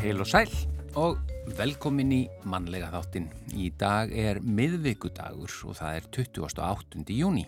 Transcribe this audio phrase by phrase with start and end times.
[0.00, 0.48] Heil og sæl
[0.96, 1.18] og
[1.58, 3.26] velkomin í mannlega þáttin.
[3.52, 7.02] Í dag er miðvíkudagur og það er 28.
[7.12, 7.42] júni.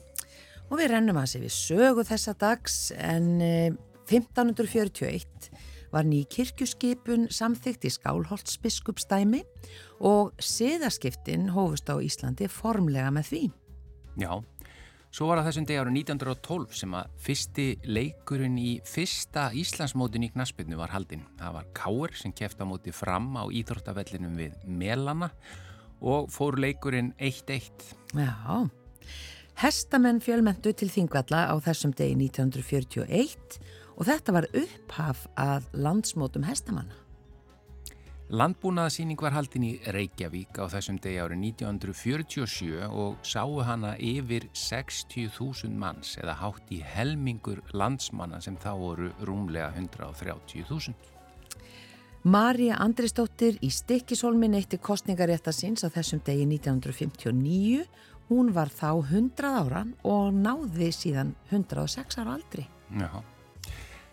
[0.68, 7.30] Og við rennum að sé við sögu þessa dags en 1541 eh, var ný kirkjuskipun
[7.32, 9.40] samþygt í Skálholtsbiskupstæmi
[10.04, 13.42] og siðaskiptin hófust á Íslandi formlega með því.
[14.20, 14.32] Já,
[15.12, 20.30] Svo var það þessum degi árið 1912 sem að fyrsti leikurinn í fyrsta Íslandsmótin í
[20.32, 21.26] Knaspinu var haldinn.
[21.36, 25.28] Það var Káur sem kæft á móti fram á íþórtafellinum við Melana
[26.00, 27.92] og fór leikurinn 1-1.
[28.16, 28.56] Já,
[29.60, 33.60] hestamenn fjölmentu til Þingvalla á þessum degi 1941
[33.92, 37.01] og þetta var upphaf að landsmótum hestamanna.
[38.32, 45.68] Landbúnaðasýning var haldin í Reykjavík á þessum degi árið 1947 og sáu hana yfir 60.000
[45.76, 50.96] manns eða hátt í helmingur landsmanna sem þá voru rúmlega 130.000.
[52.24, 57.84] Marja Andristóttir í Stikkishólmin eitti kostningaréttasins á þessum degi 1959.
[58.32, 62.64] Hún var þá 100 ára og náði síðan 106 ára aldri.
[62.96, 63.12] Já.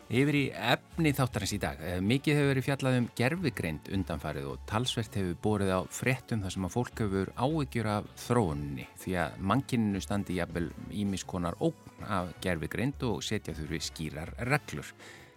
[0.10, 1.82] Yfir í efni þáttarins í dag.
[1.86, 6.56] Eh, mikið hefur verið fjallað um gerfigreind undanfarið og talsvert hefur borið á fréttum þar
[6.56, 12.34] sem að fólk hefur áhyggjur af þróunni því að mankininu standi jafnvel ímiskonar ógn af
[12.42, 14.90] gerfigreind og setja þurfi skýrar reglur.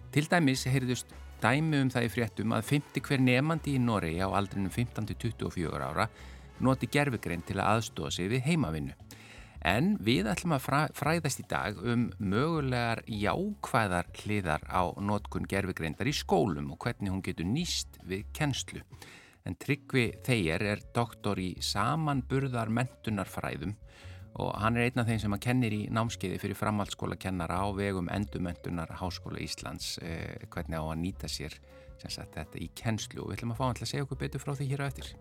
[0.08, 1.12] Til dæmis heyrðust
[1.44, 6.08] dæmi um það í fréttum að 50 hver nefandi í Noregi á aldrinum 15-24 ára
[6.64, 8.96] noti gerfigreind til að aðstóða sig við heimavinnu.
[9.62, 10.64] En við ætlum að
[10.98, 17.22] fræðast í dag um mögulegar jákvæðar hliðar á notkun gerfigreindar í skólum og hvernig hún
[17.22, 18.82] getur nýst við kennslu.
[19.46, 23.76] En Tryggvi Þeir er doktor í samanburðar mentunarfræðum
[24.42, 27.68] og hann er einn af þeim sem að kennir í námskeiði fyrir framhaldsskóla kennara á
[27.76, 31.58] vegum endumöntunar Háskóla Íslands eh, hvernig á að nýta sér
[32.02, 34.42] sagt, þetta í kennslu og við ætlum að fá hann til að segja okkur betur
[34.42, 35.12] frá því hér á eftir.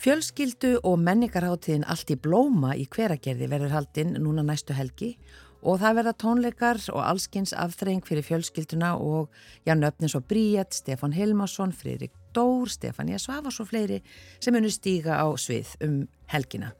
[0.00, 5.16] Fjölskyldu og menningarháttiðin allt í blóma í hveragerði verður haldinn núna næstu helgi
[5.62, 9.30] og það verða tónleikar og allskins afþreying fyrir fjölskylduna og
[9.66, 14.00] Jan Öfnins og Bríett, Stefan Hilmarsson, Friðrik Dór, Stefania Svavars og fleiri
[14.40, 15.98] sem unur stíga á svið um
[16.32, 16.72] helgina.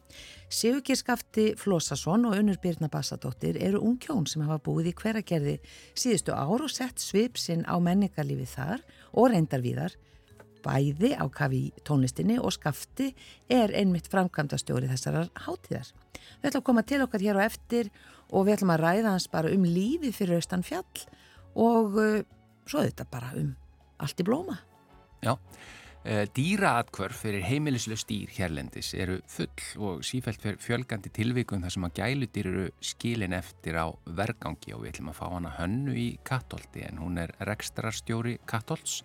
[0.52, 5.58] Sigurkirskafti Flósasson og unnur Birna Bassadóttir eru ungkjón sem hafa búið í hveragerði
[5.94, 9.96] síðustu ár og sett svip sinn á menningarlífi þar og reyndar víðar
[10.64, 13.10] bæði á kafi tónlistinni og skafti
[13.50, 15.92] er einmitt framkvæmdastjóri þessarar hátíðar.
[16.40, 17.90] Við ætlum að koma til okkar hér á eftir
[18.32, 21.06] og við ætlum að ræða hans bara um lífið fyrir austan fjall
[21.58, 22.18] og uh,
[22.66, 23.54] svo þetta bara um
[24.02, 24.58] allt í blóma.
[25.22, 31.88] Já, uh, dýraatkvörf fyrir heimilislaust dýr hérlendis eru full og sífælt fjölgandi tilvíkum þar sem
[31.88, 36.08] að gæludýr eru skilin eftir á vergangi og við ætlum að fá hana hönnu í
[36.26, 39.02] Kattolti en hún er rekstrarstjóri Kattolts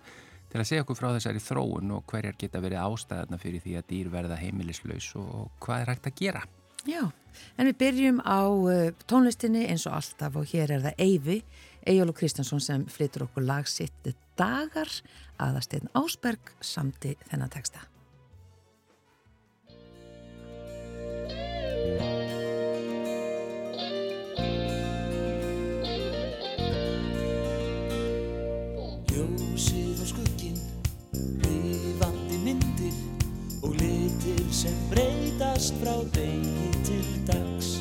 [0.51, 3.89] til að segja okkur frá þessari þróun og hverjar geta verið ástæðarna fyrir því að
[3.91, 6.43] dýr verða heimilislaus og hvað er hægt að gera.
[6.87, 7.01] Já,
[7.57, 8.77] en við byrjum á uh,
[9.09, 11.41] tónlistinni eins og alltaf og hér er það Eyvi,
[11.87, 14.91] Eyjólu Kristjánsson sem flytur okkur lagsitt dagar
[15.41, 17.83] aðasteinn Ásberg samti þennan texta.
[34.57, 37.75] Sem breytast frá degi til dags.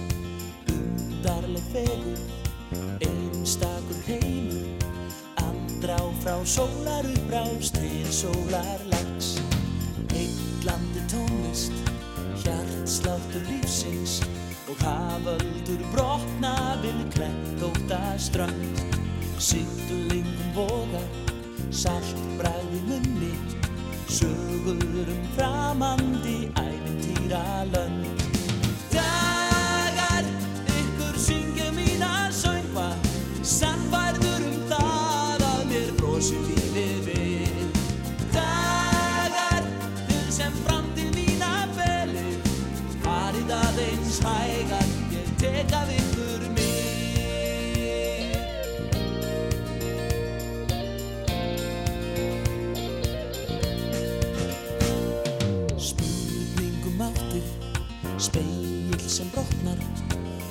[0.68, 2.18] Undarleg fegur
[3.06, 4.66] einstakur heimur
[5.40, 9.38] andrá frá sólar upprást til sólar lags.
[10.12, 11.72] Heitlandi tónlist
[12.42, 14.20] hjartsláttur lífsins
[14.68, 18.84] og haföldur brotna við klettóta strand
[19.40, 21.08] sýttulingum vogar
[21.72, 23.32] salt bræði munni
[24.08, 26.45] sögur um framandi
[27.36, 28.05] 罢了。
[59.16, 59.78] Sem brotnar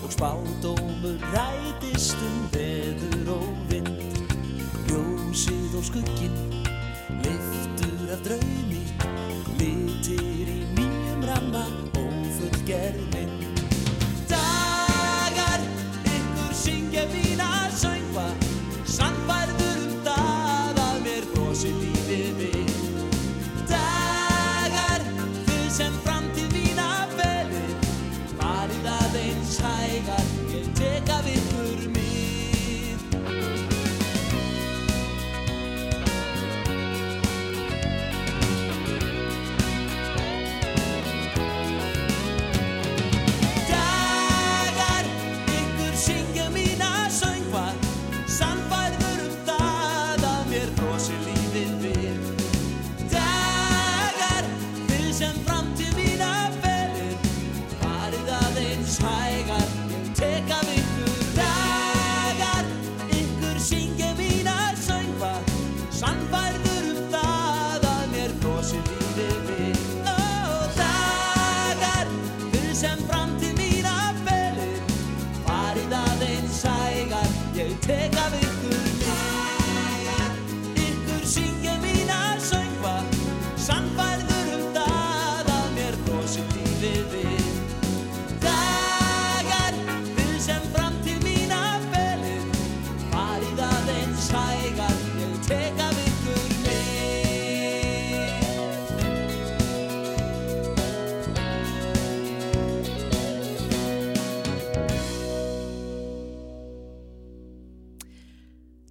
[0.04, 3.90] og spádómur rætist um veður og vind.
[4.88, 6.38] Ljósið og skuggin
[7.22, 8.82] liftur af draumi
[9.60, 11.62] litir í nýjum ramma
[12.02, 13.35] og fullgerðin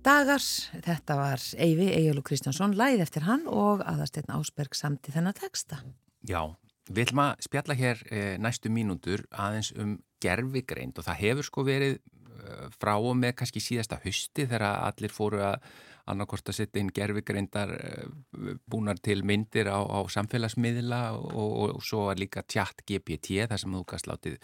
[0.04, 5.36] Dagars, þetta var Eyvi og Kristjánsson, læð eftir hann og aðarsteinn Ásberg samt í þennan
[5.38, 5.78] texta.
[6.28, 6.42] Já,
[6.90, 11.64] við ætlum að spjalla hér e, næstu mínútur aðeins um gerfigreind og það hefur sko
[11.64, 15.72] verið e, frá og með kannski síðasta hausti þegar allir fóru að
[16.12, 18.04] annarkort að setja inn gerfigreindar e,
[18.68, 23.72] búnar til myndir á, á samfélagsmiðla og, og, og svo líka tjatt GPT þar sem
[23.80, 24.38] þú kannski látið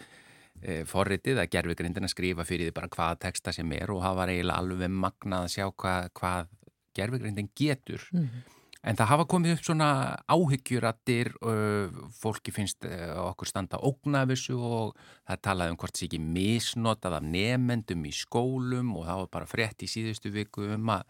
[0.85, 4.61] forritið að gerfigreindina skrifa fyrir því bara hvaða texta sem er og það var eiginlega
[4.61, 6.51] alveg magnað að sjá hvað, hvað
[6.97, 8.03] gerfigreindin getur.
[8.13, 8.43] Mm.
[8.81, 9.87] En það hafa komið upp svona
[10.33, 16.01] áhyggjurattir, uh, fólki finnst uh, okkur standa ógnafissu og það er talað um hvort það
[16.01, 20.65] sé ekki misnotað af nefendum í skólum og það var bara frétt í síðustu viku
[20.73, 21.05] um að,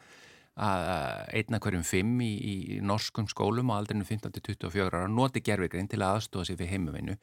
[0.68, 6.02] að einna hverjum fimm í, í norskum skólum á aldrinu 15-24 ára noti gerfigrein til
[6.02, 7.16] að aðstofa sig fyrir heimuvinnu.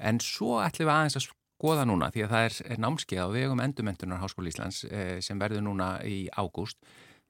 [0.00, 1.28] En svo ætlum við aðeins að
[1.64, 5.40] skoða núna því að það er, er námskeið á vegum endurmentunar Háskóli Íslands eh, sem
[5.40, 6.76] verður núna í ágúst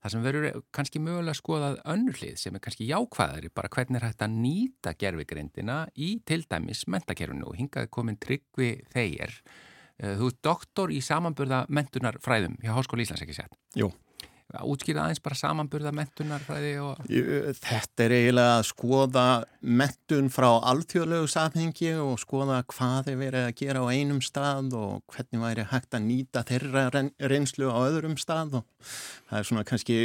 [0.05, 4.19] Það sem verður kannski mögulega skoðað önnurlið sem er kannski jákvæðari bara hvernig er hægt
[4.21, 9.33] að nýta gerfigreindina í til dæmis mentakerfinu og hingaði komin tryggvi þeir.
[9.97, 13.57] Þú ert doktor í samanburða mentunarfræðum hjá Háskóli Íslands ekki sett?
[13.73, 13.89] Jú.
[14.53, 16.99] Útskýrða aðeins bara samanburða mentunarfræði og...
[17.57, 19.23] Þetta er eiginlega að skoða
[19.81, 25.01] mentun frá alþjóðlegu samhengi og skoða hvað er verið að gera á einum stað og
[25.11, 26.85] hvernig væri hægt að nýta þeirra
[27.33, 28.91] reynslu á öðrum stað og
[29.31, 29.97] það er svona kannski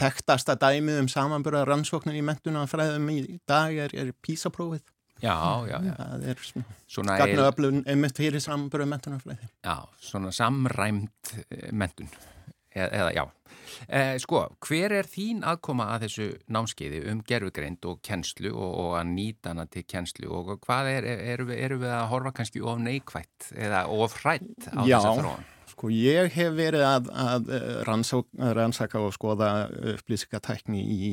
[0.00, 4.82] þekktasta dæmið um samanburða rannsóknir í mentunarfræðum í dag er, er písaprófið.
[5.22, 5.34] Já,
[5.66, 5.94] já, já.
[5.98, 6.42] Það er
[6.90, 9.52] svona skagnuöflun einmitt fyrir samanburða mentunarfræði.
[9.62, 9.78] Já,
[10.10, 11.32] svona samræmt
[11.70, 12.10] mentun
[12.86, 13.24] eða, já.
[13.86, 18.96] Eh, sko, hver er þín aðkoma að þessu námskeiði um gerfugreind og kennslu og, og
[18.98, 22.64] að nýta hana til kennslu og hvað er, eru við, er við að horfa kannski
[22.64, 25.46] of neikvætt eða of hrætt á já, þessa þróan?
[25.68, 27.54] Sko, ég hef verið að, að
[27.86, 29.52] rannsaka, rannsaka og skoða
[29.94, 31.12] upplýsingatækni í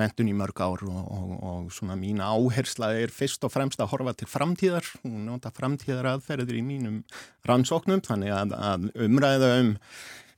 [0.00, 3.90] mentun í mörg ár og, og, og svona mína áhersla er fyrst og fremst að
[3.92, 7.02] horfa til framtíðar og nota framtíðar aðferðir í mínum
[7.48, 9.74] rannsóknum þannig að, að umræða um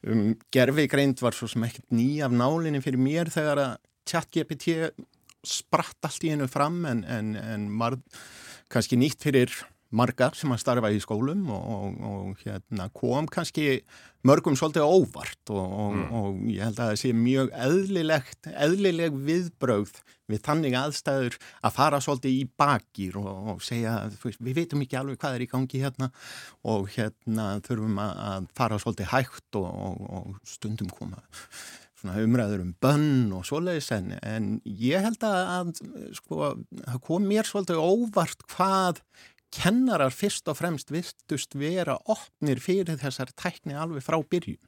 [0.06, 3.74] um, gerfigreind var svo sem ekkert ný af nálinni fyrir mér þegar að
[4.10, 4.92] chat-GPT
[5.44, 7.98] spratt allt í hennu fram en, en, en var
[8.72, 9.52] kannski nýtt fyrir
[9.94, 13.82] marga sem að starfa í skólum og, og, og hérna, kom kannski
[14.24, 16.04] mörgum svolítið óvart og, mm.
[16.16, 20.00] og ég held að það sé mjög eðlilegt, eðlileg viðbrögð
[20.32, 25.20] við þannig aðstæður að fara svolítið í bakir og segja veist, við veitum ekki alveg
[25.20, 26.10] hvað er í gangi hérna
[26.64, 31.20] og hérna þurfum að fara svolítið hægt og stundum koma
[32.04, 36.50] umræður um bönn og svoleiðis en, en ég held að, að sko,
[36.82, 39.00] það kom mér svolítið óvart hvað
[39.54, 44.60] kennarar fyrst og fremst virtust vera opnir fyrir þessar tækni alveg frá byrjun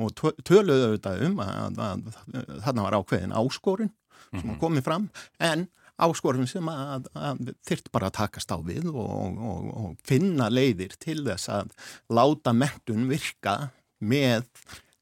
[0.00, 0.14] og
[0.46, 3.92] töluðu auðvitað um að, að, að þarna var ákveðin áskorun
[4.32, 4.58] sem -hmm.
[4.62, 5.08] komið fram
[5.38, 5.66] en
[6.02, 10.96] áskorun sem að, að þyrt bara að takast á við og, og, og finna leiðir
[10.98, 11.74] til þess að
[12.08, 13.72] láta mentun virka
[14.02, 14.48] með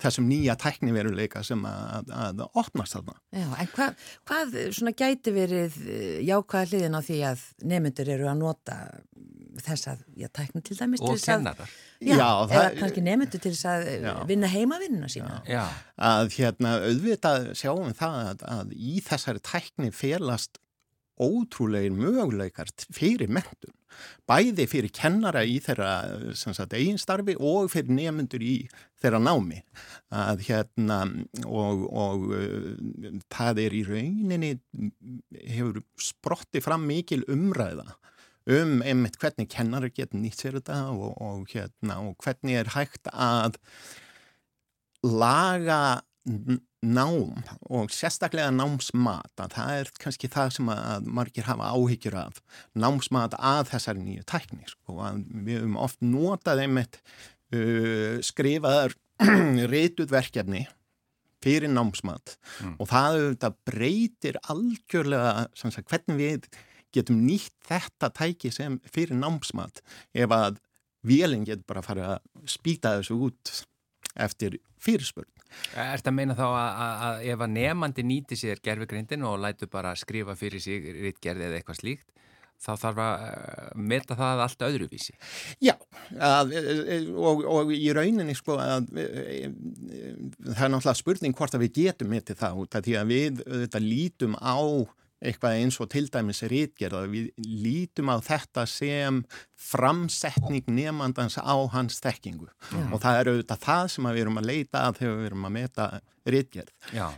[0.01, 3.17] þessum nýja tækniveruleika sem að, að opnast þarna.
[3.37, 3.89] Já, en hva,
[4.29, 5.77] hvað svona gæti verið
[6.25, 8.79] jákvæða hliðin á því að nemyndur eru að nota
[9.65, 11.75] þess að, já, tækna til dæmis og kennarar.
[12.01, 14.13] Já, já eða kannski nemyndur til þess að já.
[14.31, 15.43] vinna heimavinnuna sína.
[15.49, 15.65] Já,
[16.11, 20.61] að hérna auðvitað sjáum það að, að í þessari tækni felast
[21.21, 23.75] ótrúlegir möguleikar fyrir mentun,
[24.29, 25.91] bæði fyrir kennara í þeirra
[26.39, 28.55] sagt, eiginstarfi og fyrir nefnundur í
[29.03, 29.61] þeirra námi
[30.15, 31.01] að hérna
[31.45, 34.53] og, og uh, það er í rauninni
[35.51, 37.89] hefur sprotti fram mikil umræða
[38.49, 43.11] um einmitt hvernig kennari getur nýtt sér þetta og, og, hérna, og hvernig er hægt
[43.13, 43.59] að
[45.05, 46.01] laga
[46.81, 52.41] nám og sérstaklega námsmat að það er kannski það sem að margir hafa áhyggjur af
[52.73, 54.97] námsmat að þessari nýju tækni sko,
[55.45, 57.01] við höfum oft notað einmitt
[57.53, 58.97] uh, skrifaðar
[59.73, 60.67] reytuð verkefni
[61.45, 62.75] fyrir námsmat mm.
[62.81, 66.49] og það auðvitað breytir algjörlega sagt, hvernig við
[66.95, 69.83] getum nýtt þetta tæki sem fyrir námsmat
[70.15, 70.61] ef að
[71.07, 73.53] vélinn getur bara að fara að spýta þessu út
[74.21, 75.31] eftir fyrirspurn.
[75.75, 79.41] Er þetta að meina þá að, að, að ef að nefandi nýti sér gerfugreindin og
[79.43, 82.07] lætu bara skrifa fyrir sig rittgerði eða eitthvað slíkt,
[82.61, 85.17] þá þarf að meta það allt öðruvísi.
[85.65, 85.75] Já,
[86.21, 86.55] að,
[87.17, 92.43] og, og í rauninni sko að það er náttúrulega spurning hvort að við getum metið
[92.45, 94.61] það út af því að við þetta lítum á
[95.21, 99.23] eitthvað eins og til dæmis rítgerða, við lítum á þetta sem
[99.61, 102.85] framsetning nefnandans á hans þekkingu Já.
[102.89, 105.57] og það er auðvitað það sem við erum að leita að þegar við erum að
[105.59, 105.89] meta
[106.31, 106.73] rítgerð.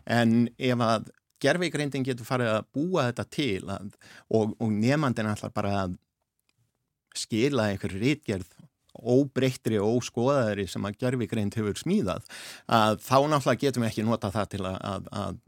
[0.06, 3.94] En ef að gerfeigreindin getur farið að búa þetta til að,
[4.30, 5.96] og, og nefnandin ætlar bara að
[7.18, 8.52] skila einhverju rítgerð
[8.92, 12.26] óbreyttri og óskoðaðri sem að gerfigreind hefur smíðað
[12.68, 15.38] að þá náttúrulega getum við ekki nota það til að, að, að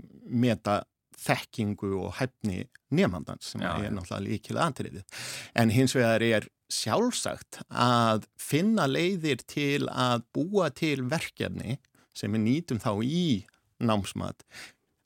[0.45, 0.77] meta
[1.25, 2.65] þekkingu og hæfni
[2.95, 5.25] nefnandans sem Já, er náttúrulega líkilega antriðið.
[5.59, 11.79] En hins vegar er sjálfsagt að finna leiðir til að búa til verkefni
[12.15, 13.45] sem við nýtum þá í
[13.85, 14.45] námsmat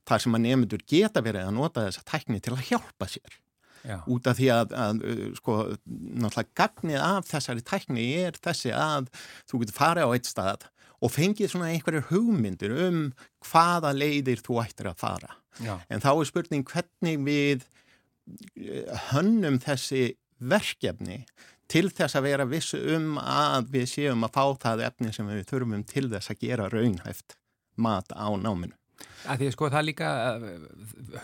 [0.09, 3.39] þar sem að nefnendur geta verið að nota þessa tækni til að hjálpa sér.
[3.87, 4.01] Já.
[4.11, 5.03] út af því að, að
[5.39, 5.55] sko,
[5.87, 9.07] náttúrulega gagnið af þessari tækni er þessi að
[9.49, 10.67] þú getur farið á eitt stað
[10.99, 13.03] og fengið svona einhverjur hugmyndir um
[13.47, 15.77] hvaða leiðir þú ættir að fara Já.
[15.89, 17.67] en þá er spurning hvernig við
[18.57, 21.25] eh, hönnum þessi verkefni
[21.69, 25.47] til þess að vera vissu um að við séum að fá það efni sem við
[25.51, 27.37] þurfum til þess að gera raunhæft
[27.79, 28.78] mat á náminu.
[29.29, 30.11] Að því sko það líka,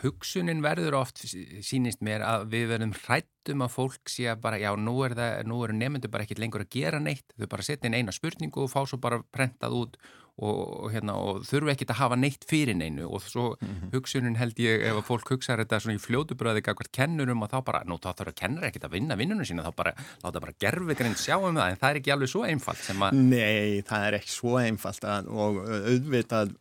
[0.02, 1.22] hugsunin verður oft,
[1.64, 5.78] sínist mér, að við verðum hrættum að fólk sé að bara, já, nú er, er
[5.78, 8.82] nefndu bara ekkit lengur að gera neitt, þau bara setja inn eina spurningu og fá
[8.86, 9.98] svo bara prentað út
[10.34, 13.06] og, og, hérna, og þurfu ekkit að hafa neitt fyrir neinu.
[13.06, 13.90] Og svo mm -hmm.
[13.94, 17.58] hugsunin held ég, ef að fólk hugsaður þetta svona í fljótubröði eitthvað kennurum og þá
[17.64, 20.58] bara, nú þá þarf að kennur ekkit að vinna vinnunum sína, þá bara, láta bara
[20.58, 24.30] gerfegrind sjá um það, en það er ekki alveg svo einfalt Nei, það er ekki
[24.30, 26.56] svo einfalt að, og auðvitað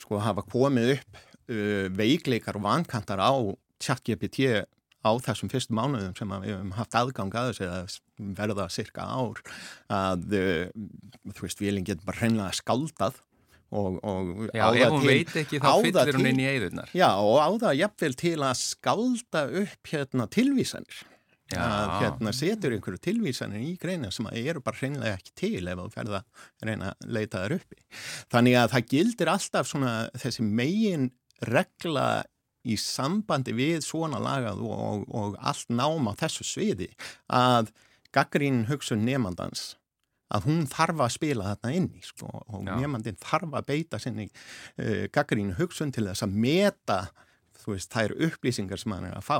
[0.00, 3.32] sko hafa komið upp uh, veikleikar og vankantar á
[3.80, 4.64] chat-GPT
[5.00, 9.40] á þessum fyrstu mánuðum sem við hefum haft aðgang að þess að verða cirka ár
[9.88, 10.64] að uh,
[11.32, 13.20] þú veist, vélinn getur bara hreinlega skaldað
[13.70, 17.38] og, og Já, ef hún veit ekki þá fyllir hún inn í eigðunar Já, og
[17.38, 21.04] á það jafnvel til að skalda upp hérna tilvísanir
[21.50, 21.60] Já.
[21.66, 25.86] að hérna setur einhverju tilvísanir í greina sem eru bara hreinlega ekki til ef þú
[25.94, 27.80] ferða að reyna að leita þar uppi.
[28.30, 31.08] Þannig að það gildir alltaf svona þessi megin
[31.50, 32.06] regla
[32.68, 36.90] í sambandi við svona lagað og, og, allt náma þessu sviði
[37.32, 37.72] að
[38.14, 39.74] gaggrín hugsun nefnandans
[40.30, 44.28] að hún þarf að spila þarna inn í sko, og nefnandin þarf að beita sinni
[44.28, 47.00] uh, gaggrín hugsun til þess að meta
[47.62, 49.38] þú veist, það eru upplýsingar sem hann er að fá.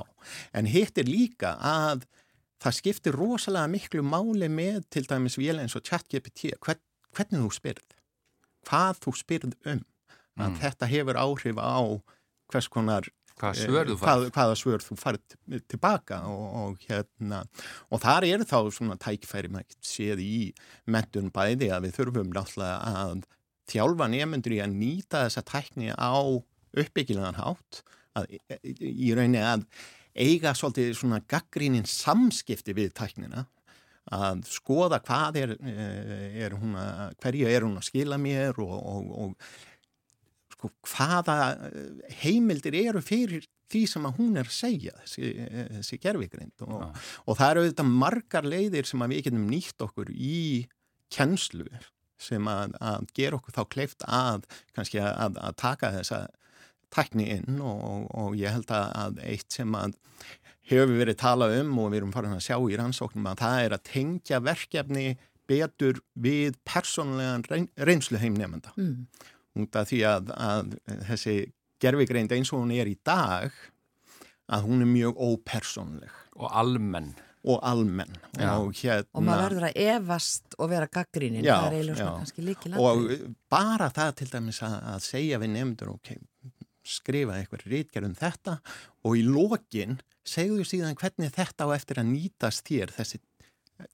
[0.56, 2.06] En hitt er líka að
[2.60, 6.82] það skiptir rosalega miklu máli með til dæmis vél eins og chat-GPT, hvern,
[7.16, 7.96] hvernig þú spyrð,
[8.68, 9.84] hvað þú spyrð um.
[10.40, 10.58] Mm.
[10.60, 11.80] Þetta hefur áhrif á
[12.50, 13.08] hvers konar
[13.40, 17.42] hvaða eh, svör hvað, hvaða svör þú farið tilbaka og, og hérna
[17.88, 20.34] og þar er þá svona tækfæri maður séð í
[20.90, 23.24] mentun bæði að við þurfum náttúrulega að
[23.70, 26.14] þjálfa nefnundur í að nýta þessa tækni á
[26.80, 27.82] uppbyggilegan hátt
[28.18, 28.36] að,
[28.80, 29.64] í rauninni að
[30.16, 33.46] eiga svolítið svona gaggrínin samskipti við tæknina
[34.10, 38.74] að skoða hvað er, eh, er hún að, hverju er hún að skila mér og,
[38.74, 41.36] og, og sko hvaða
[42.22, 45.30] heimildir eru fyrir því sem að hún er að segja þessi,
[45.76, 46.90] þessi gerfigrind og, ja.
[47.24, 50.42] og það eru auðvitað margar leiðir sem að við getum nýtt okkur í
[51.14, 51.68] kennslu
[52.20, 54.44] sem að, að gera okkur þá kleift að
[54.76, 56.24] kannski að, að taka þessa
[56.94, 59.96] tækni inn og, og ég held að eitt sem að
[60.70, 63.76] hefur verið talað um og við erum farin að sjá í rannsóknum að það er
[63.76, 65.06] að tengja verkefni
[65.50, 69.24] betur við persónlegan reyn, reynslu heimnefnda mm.
[69.62, 70.76] út af því að, að
[71.08, 71.36] þessi
[71.82, 73.54] gerfigreind eins og hún er í dag
[74.50, 76.14] að hún er mjög ópersónleg.
[76.40, 77.12] Og almenn.
[77.48, 78.16] Og almenn.
[78.36, 82.16] Og, hérna, og maður verður að evast og vera gaggrínin já, það er eiginlega svona
[82.18, 83.14] kannski líki og
[83.52, 86.10] bara það til dæmis að, að segja við nefndur ok,
[86.86, 88.60] skrifa eitthvað rítgerðum þetta
[89.04, 93.20] og í lokin segðu síðan hvernig þetta á eftir að nýtast þér þessi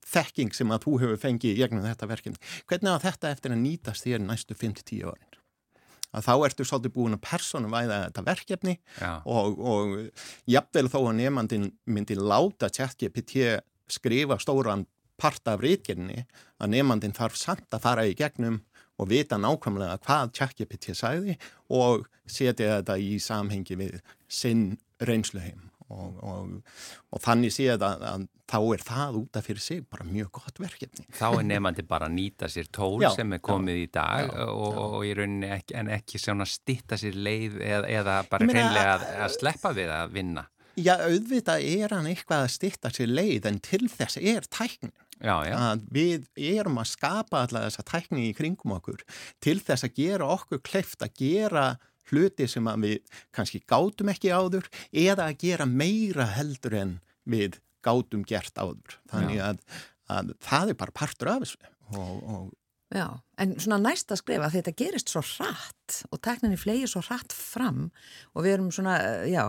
[0.07, 2.41] þekking sem að þú hefur fengið í gegnum þetta verkefni.
[2.67, 5.39] Hvernig á þetta eftir að nýtast þér næstu 5-10 árin?
[6.17, 9.13] Að þá ertu svolítið búin að personu væða þetta verkefni Já.
[9.29, 9.97] og, og
[10.49, 13.59] jafnvel þó að nefnandin myndi láta ChatGPT
[13.93, 14.87] skrifa stóran
[15.21, 16.25] part af rítgerðinni
[16.63, 18.63] að nefnandin þarf samt að fara í gegnum
[18.97, 21.37] og vita nákvæmlega hvað ChatGPT sæði
[21.75, 26.81] og setja þetta í samhengi við sinn reynsluheim og, og,
[27.15, 30.59] og þannig séð að, að þá er það út af fyrir sig bara mjög gott
[30.63, 31.07] verkefni.
[31.15, 34.27] Þá er nefandi bara að nýta sér tól já, sem er komið já, í dag
[34.31, 38.51] já, og, og í rauninni ekki, en ekki svona stitta sér leið eða, eða bara
[38.51, 40.47] hreinlega að, að sleppa við að vinna.
[40.77, 44.93] Já, auðvitað er hann eitthvað að stitta sér leið en til þess er tæknin.
[45.17, 45.55] Já, já.
[45.57, 49.05] að við erum að skapa alltaf þessa tækni í kringum okkur
[49.45, 51.67] til þess að gera okkur kleift að gera
[52.11, 53.01] hluti sem við
[53.35, 56.93] kannski gátum ekki áður eða að gera meira heldur en
[57.27, 59.01] við gátum gert áður.
[59.11, 59.65] Þannig að,
[60.13, 61.75] að það er bara partur af þessu.
[61.97, 62.55] Og, og
[62.95, 67.89] Já, en svona næsta skrifa þetta gerist svo hratt og tekninni flegir svo hratt fram
[68.31, 68.95] og við erum svona,
[69.27, 69.43] já,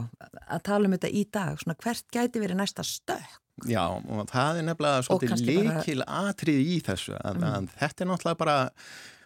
[0.49, 3.35] að tala um þetta í dag, svona hvert gæti verið næsta stök?
[3.65, 6.23] Já, og það er nefnilega svolítið likil bara...
[6.29, 7.45] atrið í þessu, að, mm.
[7.49, 8.57] að þetta er náttúrulega bara,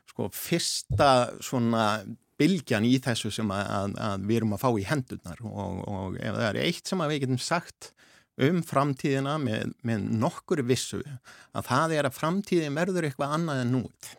[0.08, 1.10] sko, fyrsta
[1.44, 1.88] svona
[2.42, 6.38] bylgjan í þessu sem að, að við erum að fá í hendunar og, og ef
[6.38, 7.92] það er eitt sem við getum sagt
[8.42, 11.02] um framtíðina með, með nokkur vissu
[11.52, 14.12] að það er að framtíðin verður eitthvað annað en núið.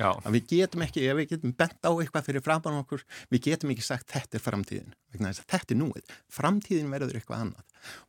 [0.00, 0.10] Já.
[0.16, 3.74] Að við getum ekki, ef við getum bent á eitthvað fyrir frambann okkur, við getum
[3.74, 6.14] ekki sagt þetta er framtíðin, þetta er núið.
[6.32, 7.66] Framtíðin verður eitthvað annað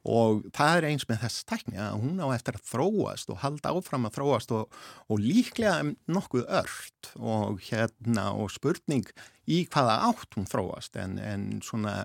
[0.08, 3.74] og það er eins með þess tækni að hún á eftir að þróast og halda
[3.76, 9.08] áfram að þróast og, og líklega nokkuð ört og hérna og spurning
[9.52, 12.02] í hvaða átt hún þróast en, en svona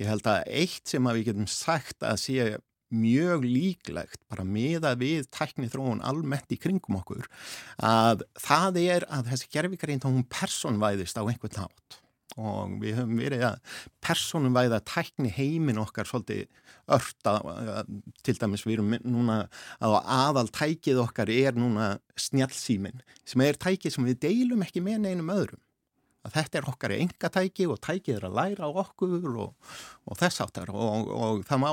[0.00, 2.50] ég held að eitt sem að við getum sagt að sé
[2.90, 7.26] mjög líklegt bara meða við tækni þróun almennt í kringum okkur
[7.86, 12.00] að það er að þessi gerfikarind hún personvæðist á einhvern nátt
[12.38, 16.46] og við höfum verið að personvæða tækni heimin okkar svolítið
[16.90, 17.34] örta
[18.26, 19.40] til dæmis við erum núna
[19.82, 25.02] að aðal tækið okkar er núna snjálfsýmin sem er tækið sem við deilum ekki með
[25.06, 25.62] neinum öðrum
[26.26, 29.70] að þetta er okkar engatæki og tækið er að læra á okkur og,
[30.04, 31.70] og þess áttar og, og það má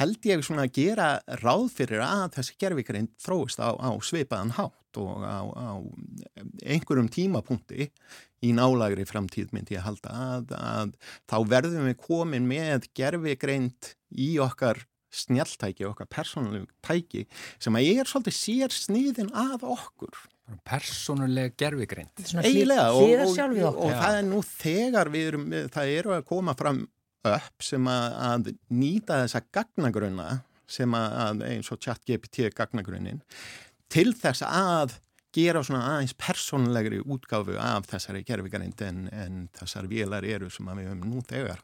[0.00, 1.08] held ég svona að gera
[1.42, 5.70] ráð fyrir að þessi gerfikarind þróist á, á sveipaðan hátt og á, á
[6.62, 7.88] einhverjum tímapunkti
[8.42, 10.94] í nálagri framtíð myndi ég halda að, að
[11.30, 17.26] þá verðum við komin með gerfikarind í okkar snjaltæki, okkar persónulegu tæki
[17.60, 20.22] sem að ég er svolítið sér sniðin að okkur
[20.66, 22.24] Personulega gerfigreint.
[22.42, 26.82] Eiginlega og, og, það er nú þegar við erum, það eru að koma fram
[27.32, 30.28] upp sem að, að nýta þessa gagnagrunna
[30.72, 33.20] sem að eins og chat GPT gagnagrunnin
[33.92, 34.96] til þess að
[35.32, 40.90] gera svona aðeins personlegri útgáfu af þessari gerfigreind en, en þessar vélar eru sem við
[40.90, 41.62] höfum nú þegar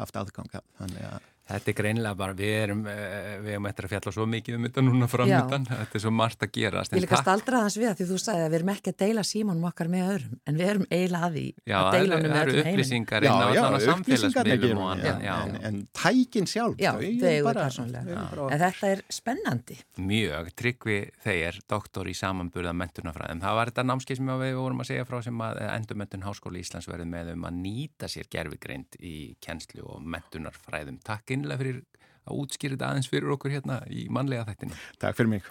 [0.00, 3.92] haft aðganga þannig að Þetta er greinlega bara, við erum, eh, við erum eftir að
[3.94, 6.84] fjalla svo mikið um þetta núna framöndan, þetta er svo margt að gera.
[6.90, 9.24] Ég líka staldra þess við að því þú sagði að við erum ekki að deila
[9.26, 12.40] símónum okkar með öðrum, en við erum eiginlega að því að deila hann með öðrum
[12.40, 12.40] heiminn.
[12.40, 15.24] Já, það eru upplýsingar inn á þannig samfélagsmiðlum og annað.
[15.30, 18.26] En, en tækin sjálf, já, þau eru persónlega.
[18.50, 19.78] En þetta er spennandi.
[20.10, 23.42] Mjög, tryggvi þeir, doktor í samanburða mentunafræðum.
[23.42, 26.88] Það var þetta námskeið sem við vorum að segja frá sem að endurmentun Háskóli Íslands
[26.90, 31.00] verði með um að nýta sér gerfigreind í kennslu og mentunarfræðum.
[31.06, 31.80] Takk einlega fyrir
[32.28, 34.78] að útskýra þetta aðeins fyrir okkur hérna í manlega þættinu.
[35.00, 35.50] Takk fyrir mig.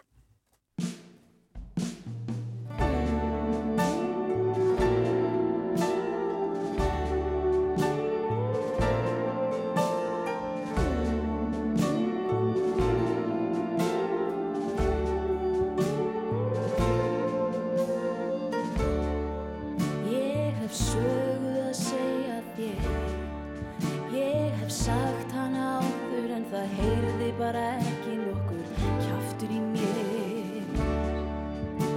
[27.50, 28.66] bara ekki nokkur
[29.02, 30.68] kjáftur í mér.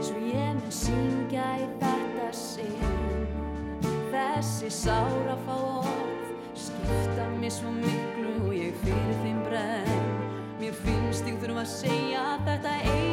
[0.01, 3.27] Svo ég mun syngja í þetta sinn.
[4.15, 10.13] Þessi sára fá orð Skipta mér svo miklu og ég fyrir þeim brenn.
[10.63, 13.12] Mér finnst ég þurfa að segja þetta einn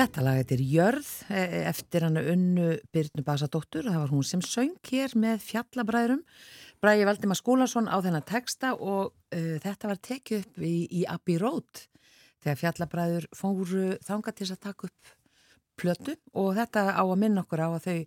[0.00, 4.40] Þetta lag er Jörð eh, eftir hann unnu Byrnu Basadóttur og það var hún sem
[4.40, 6.22] söng hér með fjallabræðurum.
[6.80, 11.36] Bræði Valdimar Skúlason á þennan texta og uh, þetta var tekið upp í, í Abbey
[11.42, 11.82] Road
[12.40, 15.12] þegar fjallabræður fóru þanga til að taka upp
[15.84, 17.98] plötu og þetta á að minna okkur á að þau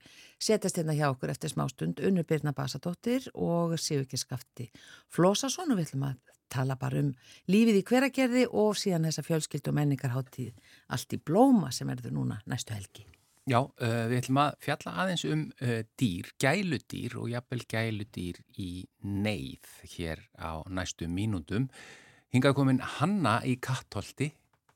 [0.49, 4.71] setjast hérna hjá okkur eftir smástund unnu Byrna Basadóttir og ekki skafti
[5.13, 7.09] Flósason og við ætlum að tala bara um
[7.51, 12.39] lífið í hveragerði og síðan þessa fjölskyld og menningarháttíð allt í blóma sem erður núna
[12.49, 13.07] næstu helgi.
[13.43, 18.69] Já, uh, við ætlum að fjalla aðeins um uh, dýr, gæludýr og jafnvel gæludýr í
[19.03, 21.67] neyð hér á næstu mínútum.
[22.31, 24.29] Hingað komin Hanna í Kattholti,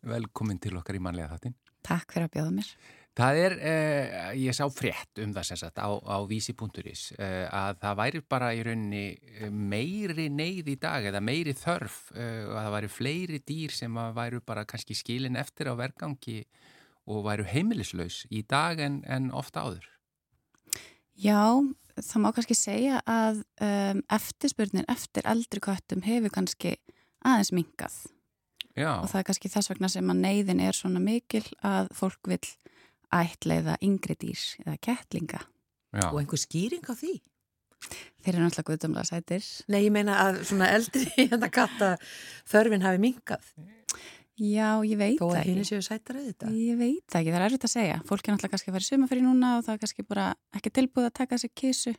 [0.04, 1.56] velkomin til okkar í manlega þáttin.
[1.88, 2.74] Takk fyrir að bjóða mér.
[3.18, 7.80] Það er, eh, ég sá frétt um það sem sagt á, á vísi.is eh, að
[7.82, 12.60] það væri bara í rauninni eh, meiri neyð í dag eða meiri þörf eh, að
[12.60, 16.44] það væri fleiri dýr sem að væru bara kannski skilin eftir á vergangi
[17.10, 19.90] og væru heimilislaus í dag en, en ofta áður.
[21.18, 21.58] Já,
[21.98, 26.76] það má kannski segja að um, eftirspurnin eftir eldri köttum hefur kannski
[27.26, 27.96] aðeins mingað
[28.78, 32.30] Já, og það er kannski þess vegna sem að neyðin er svona mikil að fólk
[32.30, 32.44] vil
[33.14, 35.40] ætleiða yngri dýr eða kettlinga.
[35.94, 36.06] já.
[36.12, 37.14] Og einhver skýring á því?
[38.26, 39.44] Þeir eru náttúrulega guðdumlega sætir.
[39.70, 41.96] Nei, ég meina að svona eldri hérna katta
[42.50, 43.52] þörfin hafi mingað
[44.38, 45.64] Já, ég veit þó það að ekki.
[45.66, 46.50] séu sættar auðvitað.
[46.62, 47.96] Ég veit það ekki, það er erfitt að segja.
[48.06, 50.26] Fólk er náttúrulega kannski að fara í sumafyrir núna og það er kannski bara
[50.60, 51.94] ekki tilbúið að taka þessi kísu.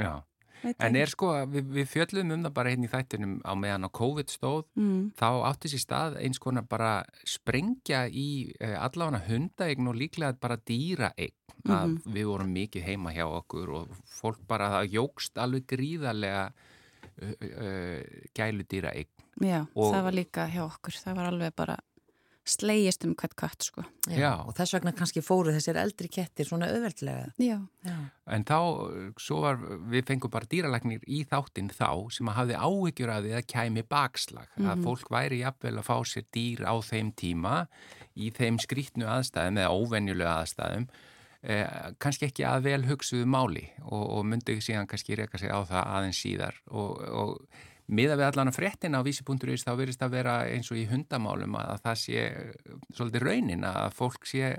[0.00, 0.12] já.
[0.78, 3.90] En er sko, við, við fjöllum um það bara hérna í þættinum á meðan á
[3.90, 4.64] COVID stóð.
[4.78, 10.38] Mm, þá átti sér stað eins konar bara sprengja í eh, allavega hundaegn og líklega
[10.40, 11.34] bara dýraegn.
[11.62, 12.12] Að Mhm.
[12.14, 16.52] við vorum mikið heima hjá okkur og fólk bara það jógst alveg gríðarlega
[17.22, 18.02] uh, uh,
[18.34, 19.06] gælu dýraegn
[19.42, 20.92] já, Og- það var líka hjá okkur.
[21.04, 21.76] Það var alveg bara
[22.48, 23.84] slegist um hvert kött, sko.
[24.10, 24.32] Já.
[24.42, 27.28] Og þess vegna kannski fóru þessir eldri kettir svona auðveldlega.
[27.38, 27.58] Já.
[27.86, 27.96] Já.
[28.32, 28.58] en þá,
[29.18, 29.56] svo var
[29.90, 33.82] við fengum bara dýralagnir í þáttinn þá sem að hafði áhyggjur af því að kæmi
[33.88, 34.84] bakslag að Mhm.
[34.84, 37.66] fólk væri jafnvel að fá sér dýr á þeim tíma
[38.16, 40.86] í þeim skrítnu aðstæðum eða óvenjulegu aðstæðum
[41.42, 41.66] eh,
[41.98, 45.86] kannski ekki að vel hugsuðu máli og, og myndi síðan kannski reyka sig á það
[45.96, 47.46] aðeins síðar og, og
[47.92, 51.58] miða við allan að fréttina á vísi.is þá verist að vera eins og í hundamálum
[51.60, 54.52] að það sé eh, svolítið raunin að fólk sé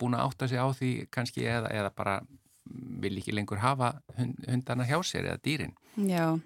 [0.00, 2.20] búin að átta sig á því kannski eða, eða bara
[3.02, 5.74] vil ekki lengur hafa hund, hundana hjá sér eða dýrin.
[6.08, 6.38] Já,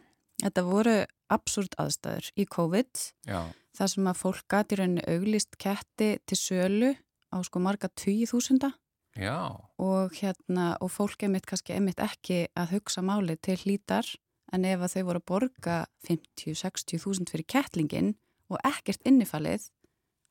[0.43, 0.97] þetta voru
[1.33, 3.05] absúrt aðstæður í COVID.
[3.29, 3.41] Já,
[3.77, 6.93] þar sem að fólk gati rauninni auglist ketti til sölu
[7.33, 8.71] á sko marga 20.000
[9.17, 9.39] já,
[9.79, 14.09] og hérna og fólk emitt kannski emitt ekki að hugsa máli til hlítar
[14.55, 18.13] en ef að þau voru að borga 50-60.000 fyrir kettlingin
[18.53, 19.71] og ekkert innifalið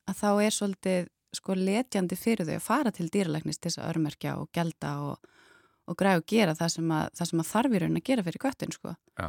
[0.09, 3.89] að þá er svolítið sko letjandi fyrir þau að fara til dýralæknis til þess að
[3.91, 5.27] örmerkja og gelda og,
[5.89, 8.25] og græða og gera það sem að, það sem að þarf í rauninni að gera
[8.29, 8.93] fyrir köttin sko.
[9.19, 9.27] Já,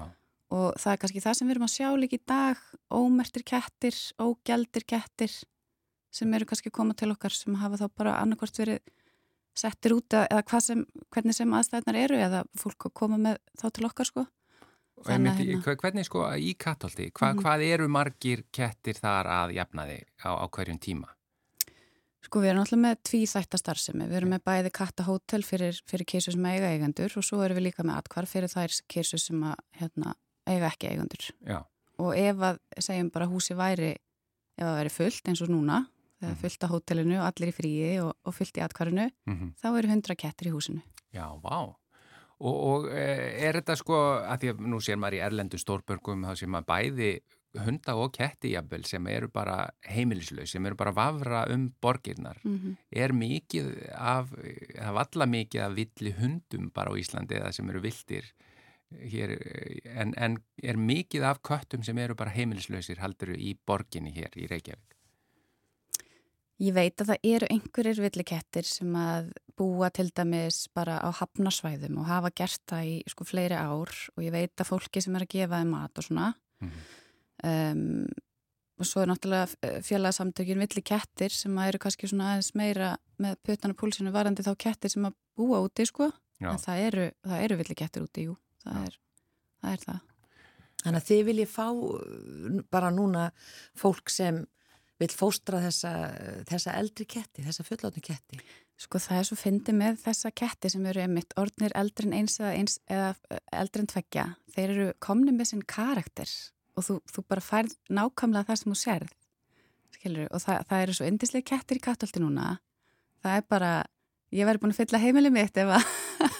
[0.54, 2.62] og það er kannski það sem við erum að sjá líka í dag
[2.94, 5.34] ómertir kettir, ógjaldir kettir
[6.14, 8.78] sem eru kannski að koma til okkar sem hafa þá bara annarkvort verið
[9.56, 13.66] settir út að- eða sem, hvernig sem aðstæðnar eru eða fólk að koma með þá
[13.72, 14.26] til okkar sko
[15.04, 17.42] Einmitt, Þannig að hva- hvernig sko í kattholti, hva, Mhm.
[17.42, 21.08] hvað eru margir kettir þar að jafna þig á, á hverjum tíma?
[22.24, 26.32] Sko við erum alltaf með tvíþætta starfsemi við erum með bæði kattahótel fyrir, fyrir kísu
[26.32, 29.54] sem eiga eigendur og svo erum við líka með atkvar fyrir þær kísu sem að,
[29.78, 30.14] hérna,
[30.46, 31.60] eiga ekki eigendur Já,
[32.00, 33.92] og ef að segjum bara húsi væri
[34.58, 35.86] ef það væri fullt eins og núna
[36.20, 36.40] þegar Mhm.
[36.40, 39.88] fullt á hótelinu og allir í fríi og, og fullt í atkvarinu mm þá eru
[39.88, 40.82] hundra kettir í húsinu.
[41.14, 41.74] já, vá.
[42.36, 46.26] Og, og eh, er þetta sko, að því að nú sér maður í erlendu stórbörgum,
[46.28, 47.10] þá sér maður bæði
[47.64, 52.40] hunda og ketti jafnvel sem eru bara heimilislaus, sem eru bara vafra um borgirnar.
[52.44, 52.76] Mm -hmm.
[52.90, 54.32] Er mikið af,
[54.76, 58.24] það valla mikið af villi hundum bara á Íslandi eða sem eru viltir
[58.90, 64.12] hér, eh, en, en er mikið af köttum sem eru bara heimilislausir halduru í borginni
[64.14, 64.95] hér í Reykjavík?
[66.58, 69.26] Ég veit að það eru einhverjir villikettir sem að
[69.58, 74.22] búa til dæmis bara á hafnarsvæðum og hafa gert það í sko fleiri ár og
[74.24, 76.30] ég veit að fólki sem er að gefa þeim mat og svona
[76.62, 76.78] Mhm.
[77.44, 78.06] um,
[78.78, 82.90] og svo er náttúrulega félagsamtökin villikettir sem að eru kannski svona aðeins meira
[83.20, 86.50] með puttana púlsinu varandi þá kettir sem að búa úti sko Já.
[86.52, 87.06] en það eru,
[87.40, 89.72] eru villikettir úti, jú, það er það.
[89.72, 90.00] Er það.
[90.84, 93.30] Þannig að þið viljið fá uh, bara núna
[93.76, 94.42] fólk sem
[95.00, 95.92] vil fóstra þessa,
[96.48, 98.40] þessa eldri ketti, þessa fullátni ketti.
[98.80, 102.36] Sko það er svo fyndið með þessa ketti sem eru einmitt orðnir eldri en eins
[102.40, 104.26] eða, eins, eða eh, eldri en tveggja.
[104.56, 106.32] Þeir eru komni með sinn karakter
[106.76, 109.14] og þú, þú bara færð nákvæmlega það sem þú sérð.
[109.96, 112.56] Skilur, og það, það eru svo yndislega kettir í kattolti núna.
[113.24, 113.72] það er bara,
[114.34, 115.84] ég væri búin að fylla heimili mitt ef, að,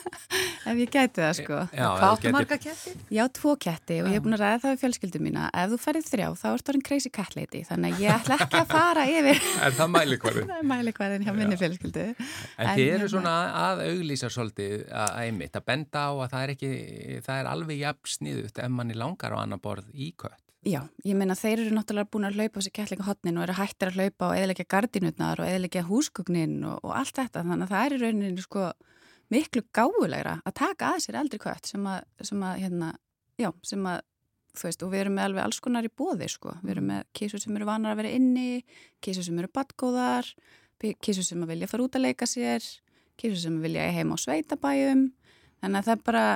[0.72, 1.58] ef ég gæti það sko.
[1.70, 2.96] Já, Hvað áttu marga kettir?
[3.14, 5.44] Já, tvo ketti og ég er búin að ræða það við fjölskyldum mína.
[5.54, 8.62] Ef þú farið þrjá, þá ertu orðin crazy cat lady, þannig að ég ætla ekki
[8.62, 9.42] að fara yfir.
[9.66, 10.48] Er það mælikvarðin?
[10.52, 12.06] það er mælikvarðin hjá minni fjölskyldu.
[12.16, 16.42] En þið eru hérna- svona að auglýsa svolítið að einmitt, að benda á að það
[16.42, 16.72] er ekki,
[17.28, 20.42] það er alveg jafn sniðut ef manni langar á annar borð í kött.
[20.66, 23.54] Já, ég meina þeir eru náttúrulega búin að hlaupa á sér kettlinga hotnin og eru
[23.54, 27.44] hættir að hlaupa og eðilegja gardinutnar og eðilegja húsgugnin og, og allt þetta.
[27.46, 28.64] Þannig að það er í rauninni sko
[29.30, 32.88] miklu gáfulegra að taka að sér eldri kött sem að, sem að hérna,
[33.38, 34.00] já, sem að
[34.56, 36.56] þú veist, og við erum með alveg alls konar í bóði sko.
[36.64, 38.64] Við erum með kísur sem eru vanar að vera inni,
[39.04, 40.32] kísur sem eru badgóðar,
[40.82, 42.66] kísur sem að vilja fara út að leika sér,
[43.20, 45.06] kísur sem vilja heima á sveitabæjum.
[45.62, 46.26] Þannig að það bara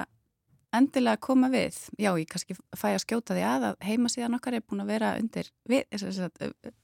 [0.77, 1.79] endilega að koma við.
[1.99, 5.15] Já, ég kannski fæ að skjóta því að að heimasíðan okkar er búin að vera
[5.21, 5.51] undir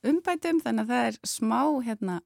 [0.06, 2.20] umbætum þannig að það er smá hérna,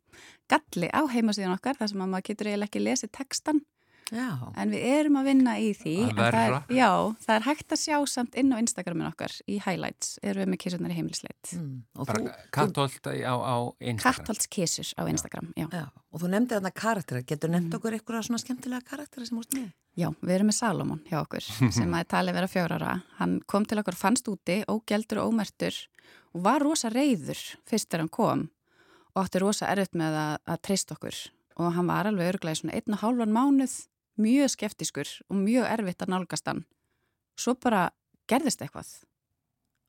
[0.50, 3.62] galli á heimasíðan okkar þar sem að maður getur eiginlega ekki lesið textan
[4.10, 4.52] Já.
[4.58, 5.94] en við erum að vinna í því.
[6.18, 6.90] Það er, já,
[7.24, 10.60] það er hægt að sjá samt inn á Instagramin okkar í highlights erum við með
[10.64, 11.52] kísurnar í heimilisleit.
[11.56, 11.76] Mm.
[11.96, 14.00] Og, Bara þú, kattolt á, á Instagram.
[14.04, 15.66] Kattholdskísur á Instagram, já.
[15.70, 17.24] já, og þú nefndi þarna karaktera.
[17.30, 19.70] Getur nefnd okkur eitthvað svona skemmtilega karaktera sem úrst með?
[19.98, 23.00] Já, við erum með Salomon hjá okkur sem að tali vera fjárara.
[23.18, 25.76] Hann kom til okkur fannst úti, ógældur og ómertur
[26.34, 28.48] og var rosa reyður fyrst þegar hann kom
[29.10, 31.18] og átti rosa erfitt með að, að treysta okkur
[31.60, 33.74] og hann var alveg örglega í svona einn og hálfan mánuð
[34.20, 36.64] mjög skeftiskur og mjög erfitt að nálgast hann.
[37.40, 37.88] Svo bara
[38.30, 38.92] gerðist eitthvað.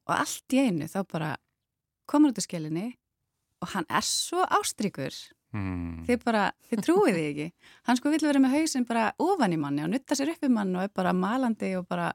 [0.10, 1.36] Og allt í einu þá bara
[2.10, 2.88] komur út í skelinni
[3.62, 5.14] og hann er svo ástrykur
[5.52, 6.06] Hmm.
[6.08, 7.46] þið bara, þið trúið því ekki.
[7.84, 10.50] Hann sko vill vera með hausinn bara ofan í manni og nutta sér upp í
[10.52, 12.06] mann og er bara malandi og bara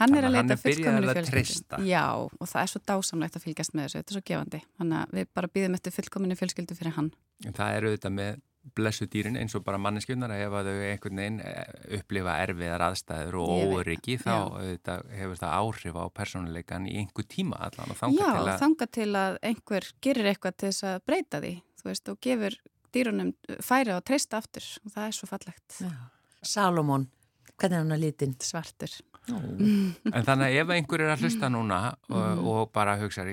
[0.00, 3.84] hann er að leita fullkominu fjölskyldu já og það er svo dásamlegt að fylgjast með
[3.84, 4.00] þessu.
[4.00, 7.10] Þetta er svo gefandi, þannig að við bara býðum eftir fullkominu fjölskyldu fyrir hann.
[7.44, 8.40] Það eru auðvitað með
[8.76, 12.84] blessu dýrin eins og bara manneskjöndar að ef að þau einhvern veginn eh, upplifa erfiðar
[12.86, 14.40] aðstæður og óryggi þá já.
[14.40, 18.60] auðvitað, hefur það áhrif á persónuleikan í einhver tíma allan og þangað já, til að
[18.64, 22.58] þanga til að einhver gerir eitthvað til þess að breyta því þú veist, og gefur
[22.94, 23.32] dýrunum
[23.64, 25.92] færi á að treysta aftur og það er svo fallegt Já.
[26.40, 27.08] Salomon,
[27.56, 28.36] hvernig er hann að litin?
[28.44, 28.92] svartur
[29.28, 32.46] En þannig að ef einhver er að hlusta núna og, Mhm.
[32.48, 33.24] og bara hugsa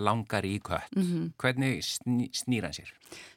[0.00, 2.90] langar í kött, mm hvernig sný, snýr hann sér?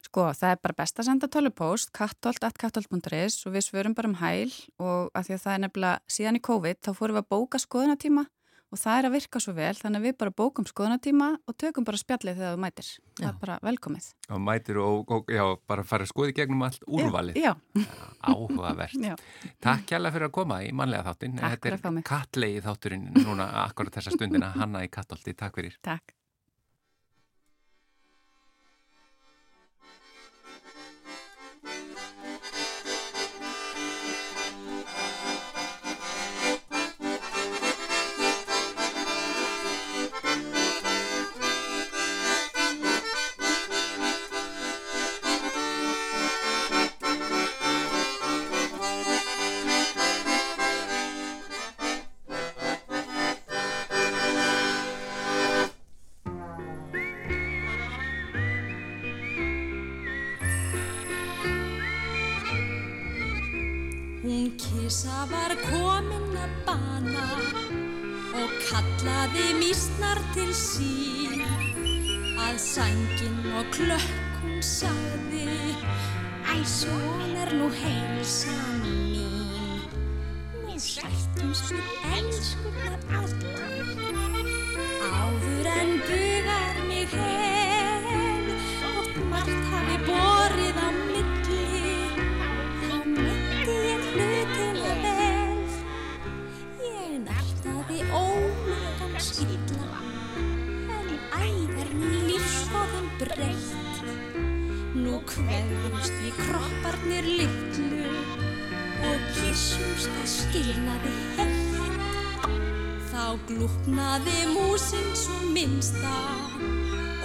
[0.03, 4.51] Sko, það er bara best að senda tölupóst kattolt.kattolt.is og við svörum bara um hæl
[4.79, 7.57] og að því að það er nefnilega síðan í COVID þá fórum við að bóka
[7.59, 8.25] skoðunatíma
[8.67, 11.85] og það er að virka svo vel þannig að við bara bókum skoðunatíma og tökum
[11.87, 12.89] bara spjallið þegar þú mætir.
[13.17, 13.29] Það Já.
[13.29, 14.07] er bara velkomið.
[14.35, 17.39] Og mætir og, og já, bara fara að skoði gegnum allt úrvalið.
[17.39, 17.53] Já,
[18.27, 18.97] Áhugavert.
[18.99, 19.15] já.
[19.63, 21.39] Takk kjærlega fyrir að koma í mannlega þáttin.
[21.39, 25.33] Þetta er kattlegi þátturinn núna akkurat þessa stundina, Hanna í Kattolti.
[25.37, 25.77] Takk fyrir.
[25.81, 26.13] takk.
[65.07, 67.27] Kisa var komin að bana
[68.35, 71.45] og kallaði mísnar til sín.
[72.37, 75.47] Að sængin og klökkun sagði
[76.47, 79.87] Æ, svon er nú heilsan mín.
[80.67, 81.89] Nú sættumst við
[82.19, 83.75] elskunar allar.
[85.07, 87.46] Áður en bugar mig heim
[99.43, 99.99] illa
[100.97, 103.99] en æðar lífsfóðum breytt
[104.97, 108.13] nú kveðumst við kropparnir litlu
[109.05, 112.47] og kissumst að skilnaði heitt
[113.11, 116.15] þá glúknaði músin svo minnsta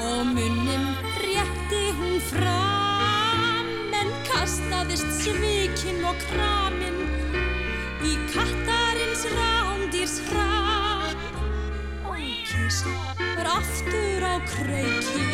[0.02, 0.86] og munnin
[1.22, 3.72] rétti hún fram
[4.02, 7.00] en kastaðist svikinn og kramin
[8.04, 10.71] í kattarins rándýrs var
[13.56, 15.26] aftur á kreiki.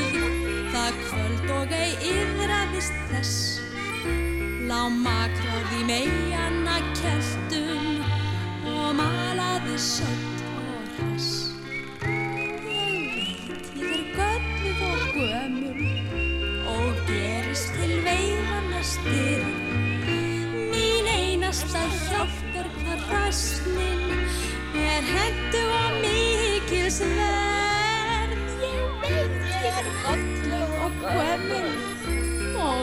[0.72, 3.36] Það kvöld og ei yðraðist þess.
[4.68, 8.02] Lámakráði meianna keltum
[8.68, 11.30] og malaði sönd og hress.
[12.04, 15.80] Ég veit, ég er göllum og gömum
[16.68, 19.56] og gerist til veifanna styrn
[20.72, 24.04] Mín einasta hjálp er hvað ræstnin
[24.84, 27.37] er hendu og mikil sver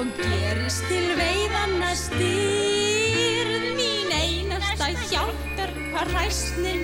[0.06, 6.84] og gerist til veiðanna styrð mín einasta hjálpar hvað hræsnin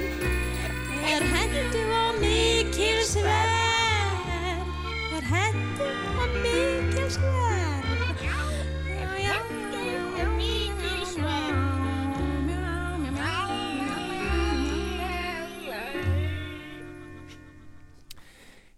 [1.14, 4.66] er hendu og mikil sverð
[5.20, 7.61] er hendu og mikil sverð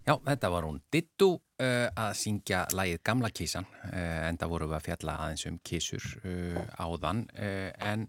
[0.04, 4.68] Já, þetta var hún Dittu uh, að syngja lægið Gamla kísan uh, en það voru
[4.68, 8.04] við að fjalla aðeins um kísur uh, áðan uh, en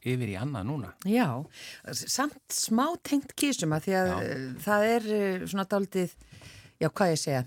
[0.00, 0.94] yfir í annað núna.
[1.10, 1.26] Já,
[1.92, 4.22] samt smá tengt kísum að því að Já.
[4.64, 5.08] það er
[5.50, 6.14] svona daldið,
[6.80, 7.42] já hvað ég segja,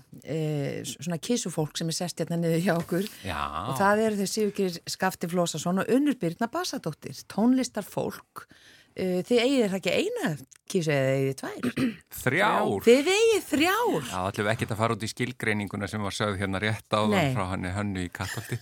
[0.92, 3.40] svona kísufólk sem er sest hérna niður hjá okkur Já,
[3.72, 8.44] og það eru þau Sigurgir Skafti Flósason og Unnur Birna Basadóttir, tónlistarfólk.
[8.44, 10.32] Uh, þið eigið það ekki eina
[10.70, 11.88] kísu eða eigið tvær?
[12.24, 12.74] þrjár.
[12.86, 14.08] Þið eigið þrjár!
[14.08, 17.16] Já, ætlum við ekkert að fara út í skilgreininguna sem var sögð hérna rétt áðan
[17.18, 17.32] Nei.
[17.34, 18.60] frá hann hönnu í kattolti.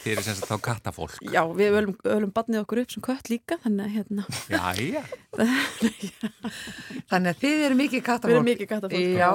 [0.00, 1.16] Þið eru sem sagt þá kattafólk.
[1.28, 5.02] Já, við ölum, ölum barnið okkur upp sem kött líka, þannig að hérna, Já, já.
[7.10, 8.30] Þannig að þið eru mikið kattafólk.
[8.30, 9.04] við erum mikið kattafólk.
[9.20, 9.30] Já,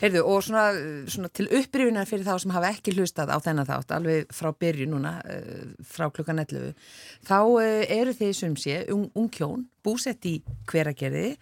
[0.00, 0.64] heyrðu, og svona,
[1.10, 4.86] svona til upprifunar fyrir þá sem hafa ekki hlustað á þennan þátt, alveg frá byrju
[4.90, 6.72] núna, eh, frá klukkan 11,
[7.26, 10.38] þá eh, eru þið sumsi, ung, ungkjón, búsett í
[10.70, 11.34] hveragerði og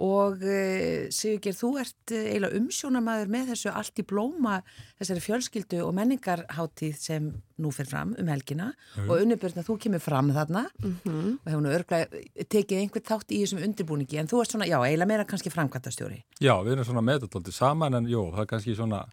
[0.00, 4.60] uh, Sigurger, þú ert uh, eiginlega umsjónamaður með þessu allt í blóma
[5.00, 7.28] þessari fjölskyldu og menningarháttíð sem
[7.62, 8.70] nú fer fram um helgina.
[9.04, 10.64] Og unnubörna þú kemur fram þarna.
[10.82, 14.18] Og hefur nú örglega tekið einhvern þátt í þessum undirbúningi.
[14.22, 16.22] En þú ert svona, já, eiginlega meira kannski framkvæmtastjóri.
[16.42, 19.04] Já, við erum svona með þetta daldið saman en jú, það er kannski svona,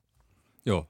[0.69, 0.81] jú,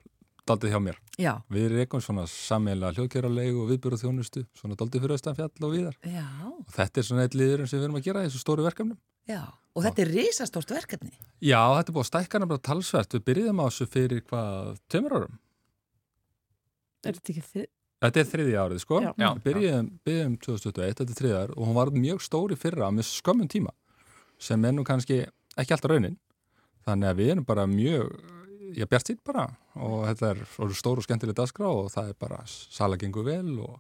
[0.50, 0.98] daldið hjá mér.
[1.20, 5.74] Já, Við erum eitthvað svona sammeila hljóðkjæralegu og viðbyrðu þjónustu, svona daldið fyrir austanfjall og
[5.76, 5.98] víðar.
[6.04, 8.66] já, Og þetta er svona eitt liður sem við erum að gera í þessu stóru
[8.68, 8.98] verkefnum.
[9.30, 9.42] já.
[9.78, 11.12] Og þetta er risastórt verkefni.
[11.46, 13.14] Já, þetta er búið að stækka nefnilega talsvert.
[13.16, 15.36] Við byrjuðum á þessu fyrir hvað, tveimur árum?
[17.06, 17.68] Er þetta ekki þið?
[18.00, 19.00] Þetta er þriði árið, sko.
[19.04, 19.12] Já.
[19.20, 23.08] Við byrjuðum, byrjuðum 2021, þetta er þriði ár og hún var mjög stóri fyrra með
[23.12, 23.74] skömmun tíma
[24.40, 25.22] sem er nú kannski
[25.60, 26.18] ekki alltaf raunin.
[26.88, 28.14] Þannig að við erum bara mjög,
[28.78, 29.48] já, bjart sýtt bara
[29.80, 33.60] og þetta er orðið stór og skemmtileg dagskrá og það er bara sala gengur vel
[33.64, 33.78] og,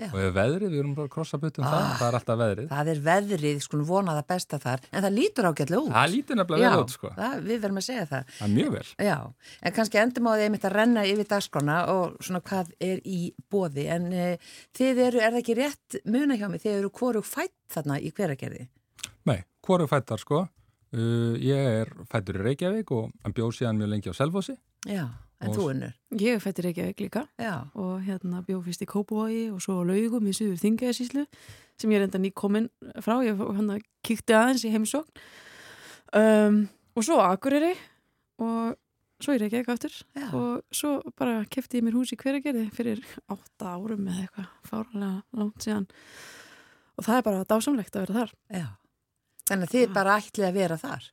[0.00, 1.96] og ef veðrið, við erum bara að krossa butum það, Ah.
[2.00, 2.68] það er alltaf veðrið.
[2.70, 5.90] Það er veðrið, skulum vona það besta þar, en það lítur ágætlega út.
[5.92, 7.10] Það lítur nefnilega vel út, sko.
[7.18, 8.30] það, við verðum að segja það.
[8.38, 8.86] Það er mjög vel.
[9.10, 9.16] Já,
[9.60, 13.18] en kannski endum á því einmitt að renna yfir dagskrána og svona hvað er í
[13.52, 17.28] bóði, en uh, þið eru, er það ekki rétt muna hjá mig, þið eru hvorug
[17.28, 18.68] fætt þarna í hveragerði?
[19.28, 20.46] Nei, hvoru fættar, sko.
[20.90, 24.56] Uh, ég er fættur í Reykjavík og hann bjóð síðan mjög lengi á Selfossi.
[24.90, 25.04] Já,
[25.40, 25.92] en Og- þú unnur?
[26.18, 27.22] Ég er fættir Reykjavík líka.
[27.38, 31.26] Já, og hérna bjóð fyrst í Kópavogi og svo á Laugum í Suður Þingæðasíslu
[31.78, 32.66] sem ég er enda nýkomin
[33.00, 35.08] frá, ég hérna kíkti aðeins í heimsókn.
[36.12, 37.76] Um, og svo á Akureyri
[38.42, 38.74] og
[39.22, 39.94] svo í Reykjavík aftur.
[40.18, 44.50] Já, og svo bara kefti ég mér hús í hveragerði fyrir átta árum eða eitthvað
[44.66, 45.86] fárlega langt síðan.
[46.98, 48.34] Og það er bara dásamlegt að vera þar.
[48.50, 48.66] Já.
[49.50, 51.08] Þannig að þið bara ætlið að vera þar.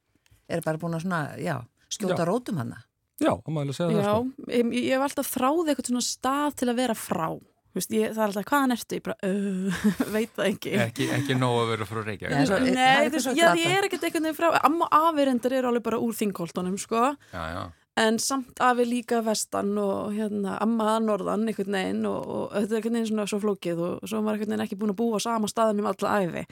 [0.47, 1.55] Er bara búin að svona, já,
[1.91, 2.27] skjóta Já.
[2.29, 2.83] rótum hana.
[3.17, 4.49] Já, það má ég segja það, Já, sko.
[4.53, 7.29] ég, ég hef alltaf þráð eitthvað svona stað til að vera frá
[7.67, 8.97] Þú veist, ég, það er alltaf, hvaðan ertu?
[8.97, 12.37] Ég bara, uh, veit það ekki Ekki, ekki nóg að vera frá Nei, Reykjavík.
[12.37, 15.27] er Nei, þú eitthvað veist, svo ég, er ekkert einhvern veginn frá Amma og afi
[15.29, 17.63] reyndar eru alveg bara úr þingholtunum, sko Já, já.
[17.97, 22.67] En samt afi líka vestan og hérna, amma að norðan einhvern veginn og, og þetta
[22.69, 25.17] er einhvern veginn svona svo flókið og svo maður einhvern veginn ekki búin að búa
[25.17, 26.43] á sama staðum um alla æfi.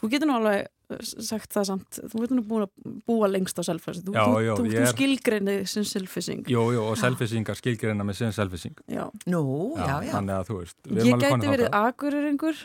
[0.00, 3.58] Þú getur nú alveg uh, sagt það samt, þú getur nú búin að búa lengst
[3.60, 4.06] á selfising.
[4.08, 6.42] Þú, Já, þú, já, þú, þú skilgreinir sem selfising.
[6.48, 8.76] Jú, jú, og selfisingar skilgreina með sin selfising.
[8.88, 9.04] Já.
[9.28, 9.42] Nú,
[9.76, 10.12] já, já.
[10.16, 11.90] Þannig að þú veist, við Ég erum alveg gæti verið þátt.
[11.92, 12.62] aguriringur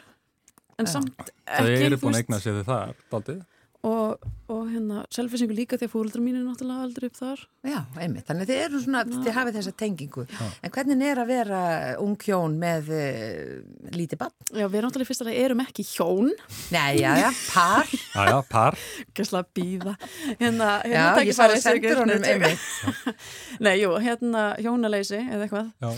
[0.76, 0.92] en Já.
[0.92, 3.44] samt ekki eru þú búin að eigna sér þið það, daldið.
[3.86, 7.80] Og, og hérna selfisingur líka því að fóruldrar mínu er náttúrulega aldrei upp þar Já,
[8.02, 8.26] einmitt.
[8.28, 10.26] Þannig að þið eru svona, þið hafið þessa tengingu.
[10.66, 11.60] En hvernig er að vera
[12.04, 14.34] ung hjón með uh, lítið bann?
[14.54, 16.32] Já, við náttúrulega fyrst að erum ekki hjón
[16.74, 17.94] Nei, já, já, par.
[18.16, 18.80] Já, já, par.
[19.18, 19.96] Gæsla að býða
[20.40, 23.16] hérna, Já, hérna ég bara sem sendur honum Nei, einmitt.
[23.66, 25.94] Nei, jú, hérna hjónaleysi eða eitthvað Já.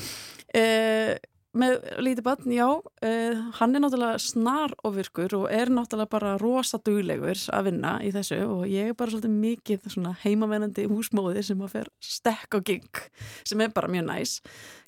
[0.59, 1.15] eh,
[1.59, 2.67] með lítið barn, já
[3.05, 8.11] eh, hann er náttúrulega snar ofirkur og er náttúrulega bara rosa duglegur að vinna í
[8.15, 12.67] þessu og ég er bara svolítið mikið svona heimavennandi húsmóði sem að fer stekk og
[12.69, 13.03] gig
[13.47, 14.37] sem er bara mjög næs.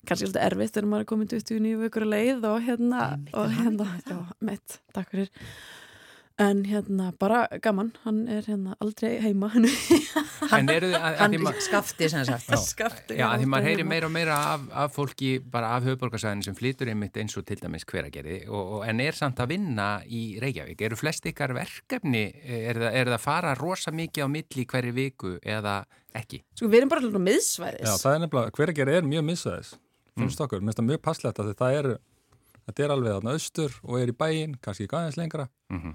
[0.06, 4.18] Kannski svolítið erfitt þegar maður er komin 29 vikur leið og hérna, og hérna já,
[4.50, 5.32] mitt, takk fyrir
[6.40, 9.50] en hérna bara gaman, hann er hérna aldrei heima
[10.56, 12.48] En eru þið, að, að Hann ma- skafti sem sagt.
[12.72, 16.48] skafti Já, að því maður heyri meira og meira af, af fólki bara af höfuborgarsæðinu
[16.48, 19.88] sem flytur einmitt eins og til dæmis hveragerði og, og, en er samt að vinna
[20.08, 20.86] í Reykjavík.
[20.88, 24.96] Eru flest ykkar verkefni, er það, er það að fara rosa mikið á milli hverju
[24.96, 25.80] viku eða
[26.16, 26.42] ekki?
[26.56, 29.26] Sko við erum bara hlutlega miðsvæðis Já, það er nefnilega, hver að gera er mjög
[29.28, 29.74] missæðis
[30.20, 31.88] finnst okkur, minnst það mjög passlegt að það er
[32.70, 35.46] þetta er alveg þarna austur og er í bæinn, kannski ekki aðeins lengra.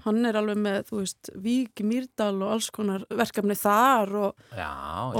[0.06, 4.44] Hann er alveg með, þú veist, Vík, Mýrdal og alls konar verkefni þar og,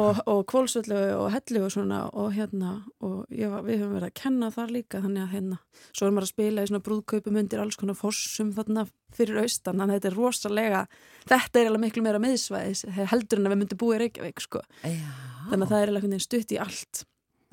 [0.01, 4.15] og, og Kvolsvöldu og Hellu og svona og hérna og ég, við höfum verið að
[4.23, 5.59] kenna þar líka þannig að hérna,
[5.91, 8.87] svo erum við að spila í svona brúðkaupum undir alls konar fossum þarna
[9.17, 10.81] fyrir austan, þannig að þetta er rosalega
[11.29, 14.65] þetta er alveg miklu meira miðsvæðis heldur en að við myndum búið í Reykjavík sko.
[14.81, 15.13] Já,
[15.51, 17.05] þannig að það er alveg stutt í allt.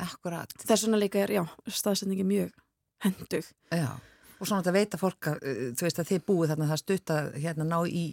[0.01, 0.49] Akkurat.
[0.57, 2.62] þess vegna líka er, já, staðsendingi mjög
[3.03, 3.91] hendug Já,
[4.39, 7.13] og svona að veita fólk að, uh, þú veist að þið búið þarna það stutt
[7.15, 8.03] að hérna ná í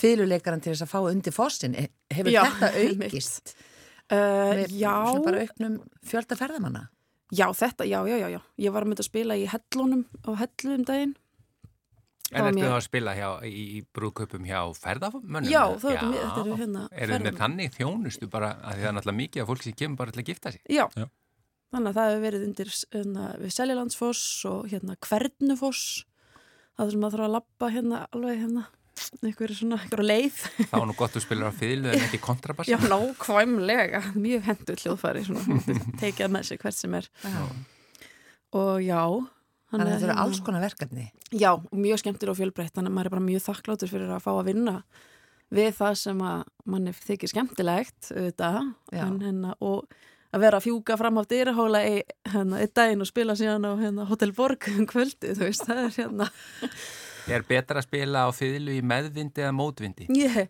[0.00, 1.74] fyluleikaran til þess að fá undir fossin.
[1.76, 3.54] E- Hefur Já, þetta aukist?
[4.12, 5.76] uh, Já, Svona bara auknum
[6.06, 6.88] fjölda ferðamanna?
[7.34, 10.30] já, þetta, já, já, já, já ég var að mynda að spila í hellunum á
[10.38, 11.14] hellu um daginn
[12.34, 15.48] en ertu þá að spila hjá, í, í brúðkaupum hjá ferðamönnum?
[15.50, 18.84] Já, það er þetta- þetta eru hérna Eru þið með þannig þjónustu bara að því
[18.84, 20.62] það er náttúrulega mikið af fólk sem kemur bara til að gifta sig?
[20.70, 20.84] Já.
[20.96, 21.06] Já.
[21.74, 25.84] Þannig að það hefur verið undir hérna, við Seljalandsfoss og hérna Kvernufoss
[26.78, 28.64] það sem maður þarf að lappa hérna alveg hérna
[29.24, 30.36] einhverju svona, einhverju leið
[30.70, 32.70] Þá er nú gott að spila á fiðlu en ekki kontrabass.
[32.70, 35.56] Já, nákvæmlega, mjög hendur hljóðfæri svona,
[36.02, 37.40] tekið með sig hvert sem er Já.
[38.54, 39.00] og já
[39.74, 41.04] Þannig að þetta eru hérna- alls konar verkefni.
[41.34, 44.22] Já, og mjög skemmtir og fjölbreytt þannig að maður er bara mjög þakkláttur fyrir að
[44.22, 44.74] fá að vinna
[45.54, 48.60] við það sem að manni þykir skemmtilegt auðvitað,
[48.94, 49.02] Já.
[49.08, 49.96] en, hérna, og
[50.34, 51.94] að vera að fjúka fram á dyrahóla í
[52.32, 55.82] hérna, einn daginn og spila síðan á hérna, Hotel Borg um kvöldi, þú veist, það
[55.86, 56.30] er hérna
[57.24, 60.04] Er betra að spila á fiðlu í meðvindi eða mótvindi?
[60.12, 60.42] ég,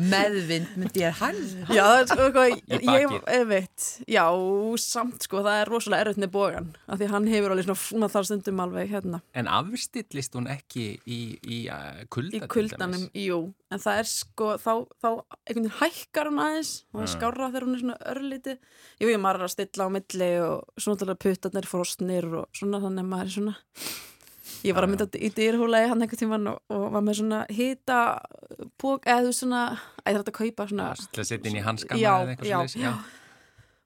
[0.00, 1.36] Meðvind myndi ég hann.
[1.68, 4.24] já, það er sko, sko Í ég, ég veit, já,
[4.80, 8.28] samt sko, það er rosalega erfitt með bogan, af því hann hefur alveg svona, þarf
[8.30, 11.60] stundum alveg hérna En afstillist hún ekki í, í
[12.12, 12.40] kulda?
[12.40, 13.26] í kuldanum, dæmis?
[13.26, 13.38] jú
[13.76, 14.72] en það er sko, þá,
[15.02, 17.10] þá einhvern veginn hækkar hún aðeins og Já.
[17.14, 21.00] skárra þegar hún er svona örliti jú, ég er að stilla á milli og svona
[21.02, 23.56] til að puttarnir frosnir og svona þannig að maður er svona
[24.66, 28.00] ég var að mynda í dýrhúlagi hann einhvern tíman og, og var með svona hita
[28.80, 29.62] pók, eða svona
[30.06, 32.56] ég þarf að kaupa svona Til að setja inn í hanskana Já, eða eitthvað já,
[32.56, 32.82] svoleiðis?
[32.82, 33.25] Já.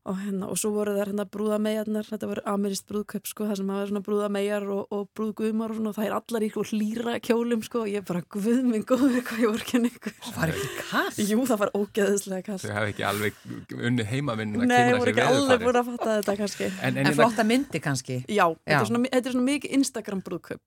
[0.09, 3.73] Og, hérna, og svo voru þær hérna brúðameyjarnar þetta voru amirist brúðkaup sko það sem
[3.73, 7.63] hafa svona brúðameyjar og, og brúðgumar og svona og það er allar ykkur hlýra kjólum
[7.67, 10.15] sko og ég bara guð minn góður hvað ég vorkin ykkur.
[10.37, 11.21] Var ekki kall?
[11.21, 13.33] Jú, það var ógeðislega kall Þau hafa ekki alveg
[13.77, 16.71] unnið heimavinn að Nei, kynna voru ekki alveg búin að fatta þetta kannski.
[16.81, 18.17] En, en, En flotta myndi kannski.
[18.25, 20.67] Já, Þetta, er svona, þetta er svona mikið Instagram brúðkaup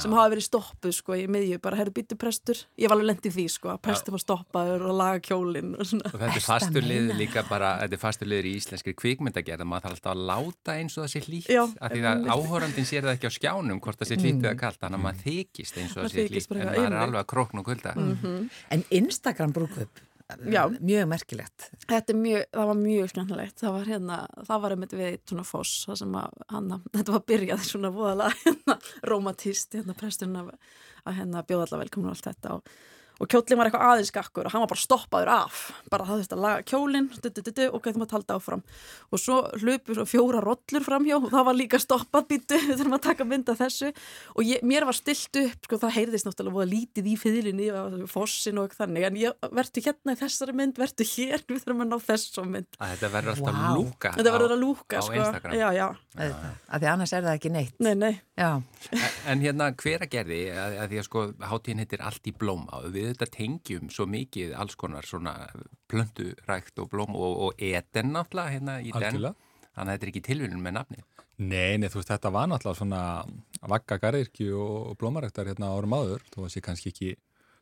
[0.00, 2.56] sem hafa verið stoppuð sko í miðju, bara herru býttu prestur.
[2.80, 4.16] Ég var alveg lendið því sko, að prestur
[8.70, 11.90] íslenskri kvikmyndagerð að maður þarf alltaf að láta eins og það sé hlýtt Já, af
[11.92, 12.30] því að einmitt.
[12.34, 15.24] áhorandin sér það ekki á skjánum hvort það sé hlýtt eða kallt, þannig að maður
[15.26, 17.94] þykist eins og það sé hlýtt, en maður er alveg að krókn og kulda
[18.70, 20.02] En Instagram brúkup,
[20.46, 20.62] Já.
[20.78, 21.70] mjög merkilegt.
[21.90, 25.46] Þetta er mjög, það var mjög skemmtilegt það var hérna, það var einmitt við svona
[25.48, 28.76] foss það sem að, hann, þetta var byrjað svona voðalega hérna,
[29.10, 30.52] romantist hérna presturinn að,
[31.02, 32.70] að hérna bjóða allar velkomin og allt þetta og,
[33.20, 35.58] og kjólinn var eitthvað aðeins skakkur og hann var bara stoppaður af
[35.92, 37.08] bara það þurfti að laga kjólinn
[37.70, 38.62] og gætum að talda áfram
[39.12, 42.96] og svo hlupu svo fjóra rollur framhjá og það var líka stoppað býttu við þurfum
[42.96, 46.56] að taka mynd af þessu og ég, mér var stilt upp, sko það heyrðist náttúrulega
[46.56, 47.68] voða lítið í fiðlinni,
[48.10, 51.92] fossin og þannig en ég verður hérna í þessari mynd verður hér, við þurfum að
[51.92, 53.68] ná þessum mynd að þetta verður alltaf Vá.
[53.76, 55.18] lúka Þetta á- verður að lúka, á sko.
[55.20, 55.54] Instagram.
[55.60, 55.86] Já, já.
[56.70, 57.74] Af því annars er það ekki neitt.
[57.84, 58.12] Nei, nei.
[58.40, 58.50] Já,
[59.30, 62.80] En hérna hver að gerði, að, að því að sko hátíðin heitir allt í blóma
[62.80, 65.34] og við þetta tengjum svo mikið alls konar svona
[65.90, 69.02] plöndurækt og blóm og, og eten náttúrulega hérna í den.
[69.02, 69.34] Algjörlega.
[69.70, 71.02] þannig að þetta er ekki tilvílun með nafni
[71.40, 73.02] Nei, nei, þú veist, þetta var náttúrulega svona
[73.72, 77.12] vakka garðirkju og blómaræktar hérna árum áður, þú veist, ég kannski ekki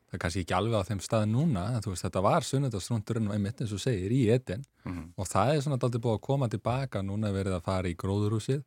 [0.09, 3.31] það er kannski ekki alveg á þeim stað núna en þú veist, þetta var sunnundastrúndurinn
[3.37, 5.13] einmitt eins og segir í etin Mhm.
[5.21, 7.95] og það er svona daldið búið að koma tilbaka núna er verið að fara í
[7.95, 8.63] gróðurhúsið.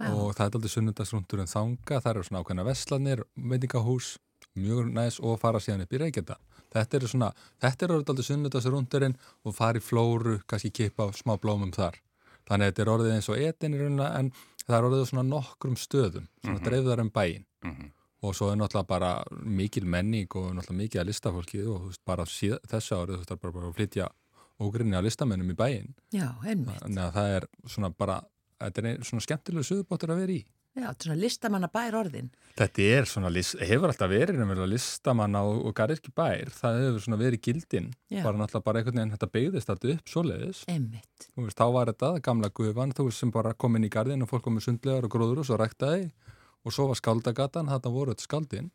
[0.00, 4.06] Og það er daldið sunnundastrúndurinn þanga það eru svona ákveðna veslanir, veitingahús
[4.56, 6.38] mjög næs og fara síðan upp í Reykjanda
[6.74, 7.30] þetta eru svona,
[7.62, 11.98] þetta eru daldið sunnundastrúndurinn og fara í flóru kannski kippa á smá blómum þar.
[12.48, 14.30] Þannig að þetta er orðið eins og etin í raunina en
[14.64, 17.46] það er orðið á svona nokkrum stöðum svona mm dreifðar um bæinn.
[17.64, 17.90] Mhm.
[18.22, 22.04] og svo er náttúrulega bara mikil menning og náttúrulega mikið að listafólki og þú veist,
[22.04, 24.08] bara síð, þessu árið þú veist, bara, bara að flytja
[24.60, 25.94] ógrinni að listamennum í bæinn.
[26.12, 26.82] Já, einmitt.
[26.82, 28.20] þannig að það er svona bara
[28.60, 30.44] þetta er svona skemmtilegu sögubóttur að vera í
[30.78, 32.28] Já, svona listamanna bær orðin.
[32.58, 33.30] Þetta er svona,
[33.66, 38.38] hefur alltaf verið nefnilega listamanna og, og garðirki bær, það hefur svona verið gildin, bara
[38.38, 40.60] náttúrulega bara einhvern veginn þetta beigðist alltaf upp svoleiðis.
[40.70, 41.26] Einmitt.
[41.34, 44.22] Þú veist, þá var þetta gamla gufan, þú veist, sem bara kom inn í garðin
[44.22, 46.10] og fólk kom með sundlegar og gróður og svo ræktaði
[46.60, 48.70] og svo var skaldagatan, þetta voru þetta skaldin.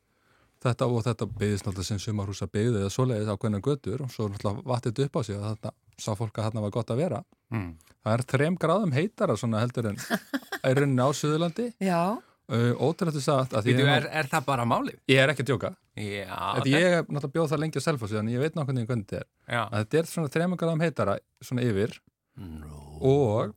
[0.66, 4.66] Þetta og þetta beigðist náttúrulega sem sumarhúsa beigði eða svoleiðis ákveðna götur og svo náttúrulega
[4.72, 7.20] vattið upp á sig og þetta sá fólk að þarna var gott að vera.
[7.54, 7.68] Mm.
[8.06, 11.68] Það er þrem gráðum heitara svona heldur en í rauninni á Suðurlandi.
[11.86, 12.00] Já,
[12.46, 15.00] Uh, ótrúlega sagt að því Býtu, ég, er, er það bara málið?
[15.10, 15.70] ég er ekki að djóka.
[15.98, 19.06] Já, Þetta ég hef náttúrulega bjóð það lengi selfa sig þannig ég veit nákvæmlega hvernig
[19.08, 19.26] þetta er.
[19.50, 19.62] Já.
[19.64, 21.96] Að þetta er svona þrema gráðum heitara svona yfir
[22.38, 22.84] Nú.
[23.02, 23.56] og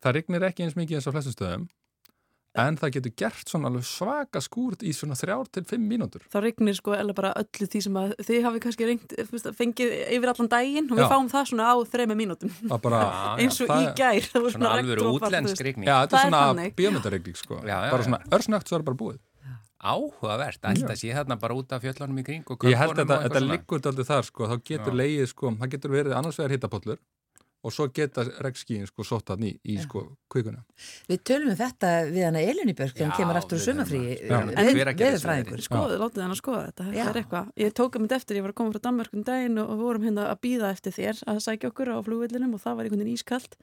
[0.00, 1.66] það rignir ekki eins mikið eins á flestum stöðum
[2.58, 6.24] en það getur gert svona alveg svaka skúrt í svona þrjár til fimm mínútur.
[6.32, 9.14] þá regnir sko eða bara öllu því sem að þið hafi kannski rengt,
[9.60, 11.02] fengið yfir allan daginn og Já.
[11.04, 12.50] við fáum það svona á þrema mínútum
[12.82, 13.00] bara,
[13.38, 15.62] Já, eins og í gær Svona regndropar, þú útlensk veist.
[15.68, 15.86] rigning.
[15.86, 17.60] já, þetta Það er svona bíómyndaregning sko.
[17.62, 18.08] Já, já, bara já.
[18.10, 19.20] svona örsnögt svo er bara búið.
[19.80, 23.16] Áhugavert, alltaf sé þarna bara út af fjöllunum í kring og Ég held köffunum að
[23.16, 23.54] og þetta eitthvað svona.
[23.54, 24.98] liggur daldið þar sko, þá getur Já.
[25.00, 26.98] leiðið sko, það getur verið annars vegar hittapollur
[27.62, 30.62] og svo geta regnskíin sko sótt hann í, í sko kvikuna.
[31.10, 33.64] við tölum um þetta við hana Elinibjörg þegar hún kemur aftur að-
[34.30, 34.38] Já.
[34.40, 35.02] En Hveragerðisveðrið.
[35.04, 35.64] veðurfræðingur.
[35.66, 37.08] Skoðu, látið hann að skoða þetta, þetta Já.
[37.10, 37.50] er eitthvað.
[37.56, 40.02] Ég tók um þetta eftir, ég var að koma frá Danmörkun daginn og, við vorum
[40.08, 43.18] hérna að býða eftir þér að sækja okkur á flugvillinum og það var einhvern veginn
[43.18, 43.56] ískalt.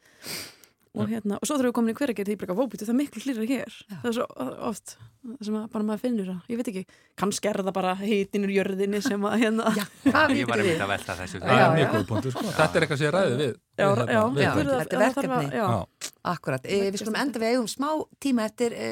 [0.98, 3.22] Og, hérna, og svo þurfum við komin í hveragerð, ég bara vópiti, það er miklu
[3.24, 3.76] hlýra hér.
[3.92, 4.26] Það er svo
[4.70, 4.94] oft,
[5.28, 6.84] það sem að bara maður finnur að, ég veit ekki,
[7.22, 10.82] kannski er það bara hitinur jörðinni sem að hérna, Já, Ég var einmitt við?
[10.82, 11.42] að velta þessu.
[11.44, 11.92] Það Já, er mjög já.
[11.98, 12.46] góð punktur sko.
[12.58, 13.54] Þetta er eitthvað sem ég ræði við.
[13.78, 14.50] já, við, já, við Já.
[14.50, 14.58] þetta.
[14.58, 15.58] þurfa- Þetta er þarf að- verkefni.
[15.58, 16.12] Já, Já.
[16.28, 17.90] Akkurat, e, við skulum enda við eigum smá
[18.20, 18.88] tíma eftir e,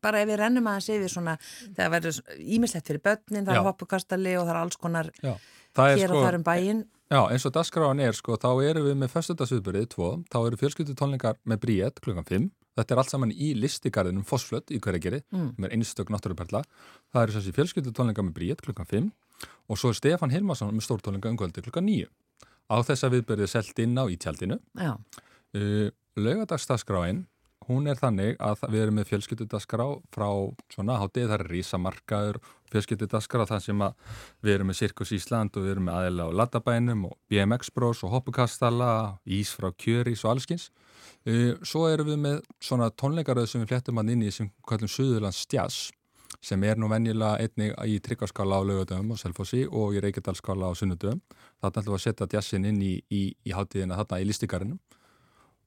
[0.00, 1.34] bara ef við rennum aðeins yfir svona
[1.76, 3.60] það verður ímislegt fyrir börnin, það Já.
[3.60, 5.34] er hoppukastali og það er alls konar Já.
[5.74, 8.48] Það er hér sko, og þar um bæinn Já, eins og dagskráin er, sko, þá
[8.64, 12.46] erum við með föstudagsviðbyrðið, tvo, þá eru fjölskyldutónleikar með bríet klukkan 5.
[12.74, 15.52] Þetta er allt saman í listigarðinum Fossflött í hverjageri, Mm.
[15.64, 16.64] er einstök náttúruperla.
[17.12, 19.12] Það eru þessi fjölskyldutónleikar með bríet klukkan 5
[19.68, 22.08] og svo er Stefan Hilmarsson með stórtónleika um kvöldi klukkan 9.
[22.72, 24.58] Á þessa viðbyrðið selt inn á í tjaldinu.
[24.74, 24.96] Já,
[25.54, 27.26] Uh, Laugadagsdagskráin,
[27.68, 30.28] hún er þannig að við erum með fjölskyldudaskrá frá
[30.72, 32.38] svona hátið, það er rísamarkaður,
[32.72, 36.36] fjölskyldudaskrá þar sem að við erum með Sirkus Ísland og við erum með aðeila á
[36.40, 38.92] Latabænum og BMX Bros og Hoppukastala,
[39.24, 40.70] Ís frá Kjörís og allskins.
[41.24, 44.90] Uh, svo erum við með svona tónleikaröð sem við fléttum hann inn í sem kallum
[44.90, 45.92] Suðurlands Jazz
[46.44, 50.72] sem er nú venjulega einnig í Tryggvarskála á laugadöfum og Selfossi og í Reykjadalskála á
[50.76, 51.22] Sunnudöfum.
[51.62, 54.78] Þarna ætlum við að setja jazzin inn í, í, í hátíðina þarna í listikarinu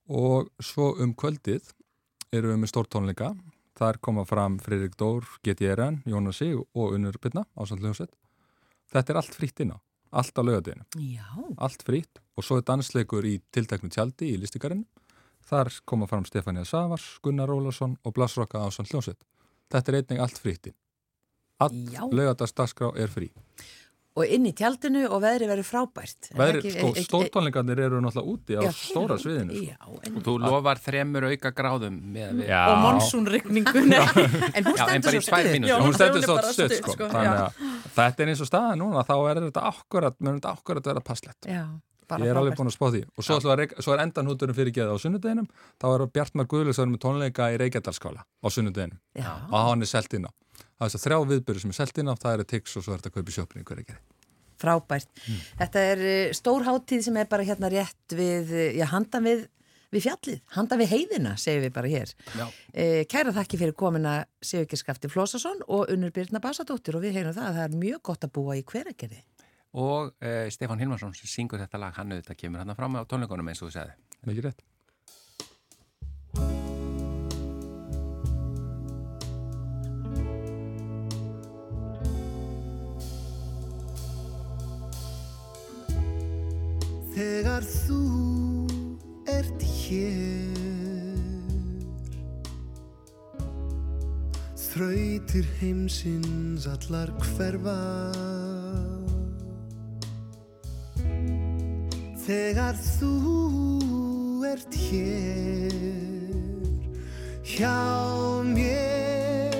[0.07, 1.73] og svo um kvöldið
[2.33, 3.33] erum við með stórtónleika.
[3.77, 8.15] Þar koma fram Freirik Dór, GTRN, Jónas Sig og Unnur Byrna á Sandljónsett
[8.91, 9.77] þetta er allt fritt inn á
[10.17, 11.27] allt á laugadeginu, já,
[11.59, 14.85] allt fritt og svo er dansleikur í tilteknu tjaldi í listikarinu
[15.47, 19.19] þar koma fram Stefania Savars, Gunnar Ólarsson og Blasrokka á Sandljónsett
[19.71, 20.77] þetta er einnig allt fritt inn.
[21.59, 22.05] All Já.
[22.05, 23.31] laugadagsdagskrá er frí
[24.17, 28.33] og inn í tjaldinu og veðri verður frábært Er Veðri, ekki- sko, stórtónleikarnir eru náttúrulega
[28.33, 29.65] úti á Já, stóra sviðinu sko.
[29.69, 29.77] Já,
[30.09, 32.53] en, Og þú lofar þremur auka gráðum með við.
[32.57, 33.99] Og monsúnregningunni.
[34.57, 35.67] en hún stendur svo stuð.
[35.69, 36.95] Já, hún stendur er svo stutt, sko.
[36.97, 40.41] sko, þannig að þetta er eins og staða núna þá er þetta akkurat, mér finnst
[40.47, 41.63] þetta akkurat að vera passlegt Já,
[42.07, 44.57] bara ég er alveg búin að spá því og svo, við að svo er endanhúturinn
[44.57, 45.47] fyrir geða á sunnudeginum
[45.81, 49.31] þá er Bjartmar Guðlusar með tónleika í Reykjadalskála á sunnudeginum Já.
[49.51, 50.27] og hann er selt inn
[50.85, 52.93] er þess að þrjá viðbyrju sem er selt inn á það er tix og svo
[52.93, 54.05] er þetta að kaupa í sjópinni hverja gerði
[54.57, 55.11] Frábært.
[55.59, 59.43] Þetta er eh, stór hátíð sem er bara hérna rétt við, eh, já, handan við,
[59.93, 62.13] við fjallið, handan við heiðina, segir við bara hér.
[62.33, 62.45] Já.
[62.73, 67.51] Eh, kæra þakki fyrir komina Sigurkirskafti Flósason og Unnur Birna Basadóttir og við heyrum það
[67.51, 69.21] að það er mjög gott að búa í hveragerði.
[69.77, 73.51] Og uh, Stefán Hilmarsson sem syngur þetta lag, hann auðvitað kemur hann fram á tónleikunum
[73.51, 73.93] eins og þú segði.
[74.25, 74.65] mikið rétt
[87.17, 87.99] Þegar þú
[89.33, 90.59] ert hér.
[94.61, 97.73] Þrautir heimsins allar hverfa.
[102.27, 103.13] Þegar þú
[104.51, 105.73] ert hér
[107.41, 107.77] Hjá
[108.53, 109.57] mér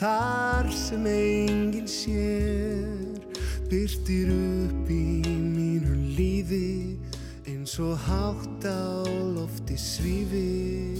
[0.00, 3.20] Þar sem enginn sér
[3.68, 4.57] Byrtir upp
[7.78, 10.98] Og hátt á lofti svífi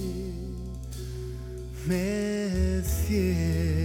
[1.83, 3.78] Með þér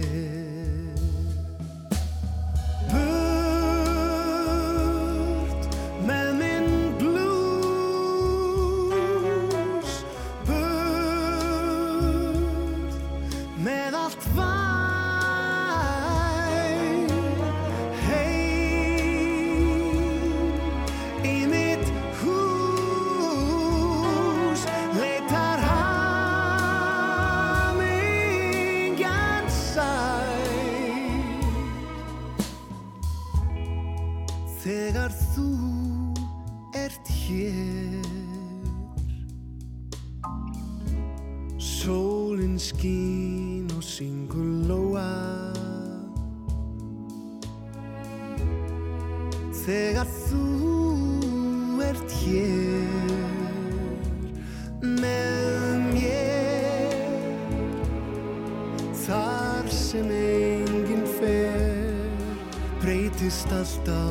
[63.25, 64.05] breytist allt á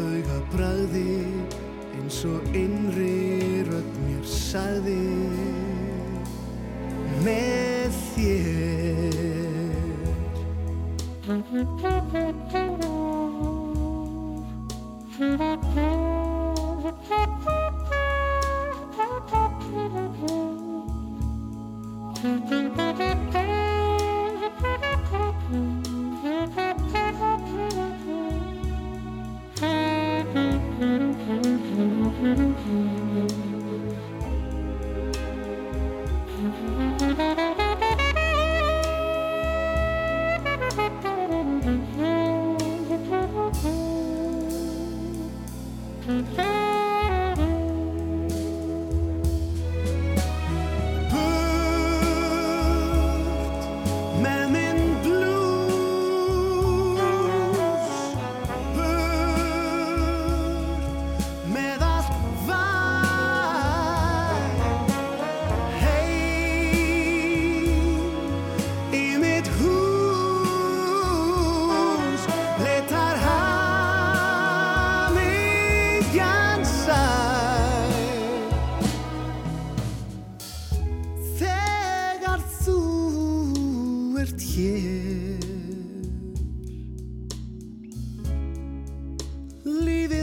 [0.00, 1.20] auga bræði
[1.98, 4.96] eins og innri rödd mér sagði.
[7.26, 8.57] Með þér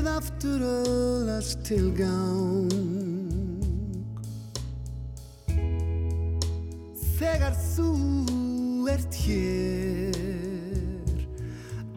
[0.06, 2.70] Lífið aftur öðlast til gang
[7.18, 7.90] Þegar þú
[8.92, 10.14] ert hér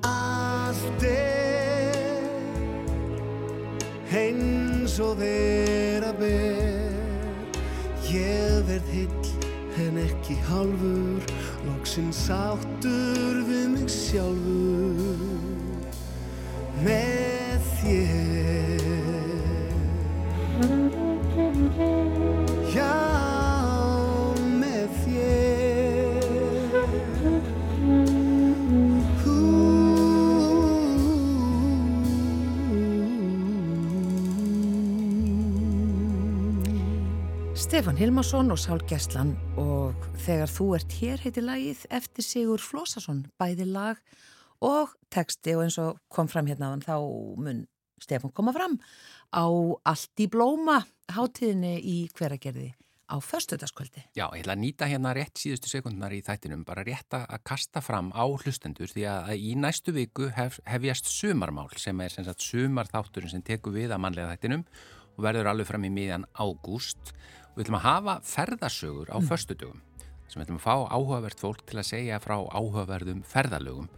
[0.08, 2.24] Allt er
[4.22, 6.88] eins og vera ber.
[8.08, 9.28] Ég verð heill
[9.84, 11.20] en ekki hálfur
[11.68, 15.20] Loksins áttur við mig sjálfur.
[16.80, 17.07] Með
[37.78, 43.20] Stefán Hilmarsson og Sál Gesslan og þegar þú ert hér heiti lagið eftir Sigur Flósason,
[43.38, 44.00] bæði lag
[44.66, 46.96] og texti og eins og kom fram hérna þá
[47.38, 47.60] mun
[48.02, 48.74] Stefán koma fram
[49.30, 49.46] á
[49.92, 50.80] allt í blóma
[51.14, 52.72] hátíðinni í hveragerði
[53.06, 54.08] á föstudagskvöldi.
[54.10, 57.78] Já, ég ætla að nýta hérna rétt síðustu sekundunar í þættinum, bara rétt að kasta
[57.78, 62.42] fram á hlustendur því að í næstu viku hef, hefjast sumarmál sem er sem sagt
[62.42, 64.66] sumarþátturinn sem tekur við að mannlega þættinum
[65.18, 67.14] og verður alveg fram í miðjan ágúst.
[67.58, 69.80] Við ætlum að hafa ferðasögur á föstudögum
[70.30, 73.88] sem við ætlum að fá áhugavert fólk til að segja frá áhugaverðum ferðalögum.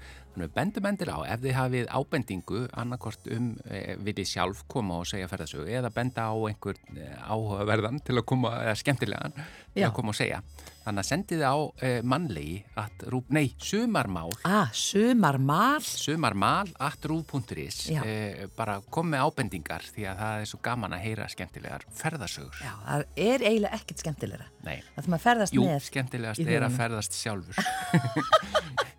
[0.40, 5.08] Við bendum endilega á ef þið hafið ábendingu annarkort um e, viljið sjálf koma og
[5.10, 9.88] segja ferðasögu eða benda á einhver e, áhugaverðan til að koma, eða skemmtilegan til Já.
[9.90, 10.42] að koma og segja.
[10.80, 15.82] Þannig að sendið á e, mannlegi at rúf, nei, sumarmál Ah, sumarmál.
[15.84, 21.04] sumarmál at rúf.is e, bara kom með ábendingar því að það er svo gaman að
[21.04, 22.62] heyra skemmtilegar ferðasögur.
[22.64, 24.48] Já, það er eiginlega ekkert skemmtilegra.
[24.64, 24.78] Nei.
[24.96, 25.84] Það maður ferðast Jú, með.
[25.90, 27.60] skemmtilegast í er að ferðast sjálfur.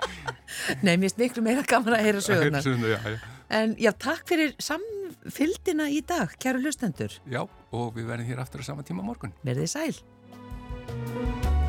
[0.81, 3.17] Nei, mér finnst miklu meira gaman að heyra söguna já, já.
[3.51, 7.17] En já, takk fyrir samfyldina í dag, kæru hlustendur.
[7.27, 9.35] Já, og við verðum hér aftur á sama tíma morgun.
[9.43, 11.59] Verðið sæl.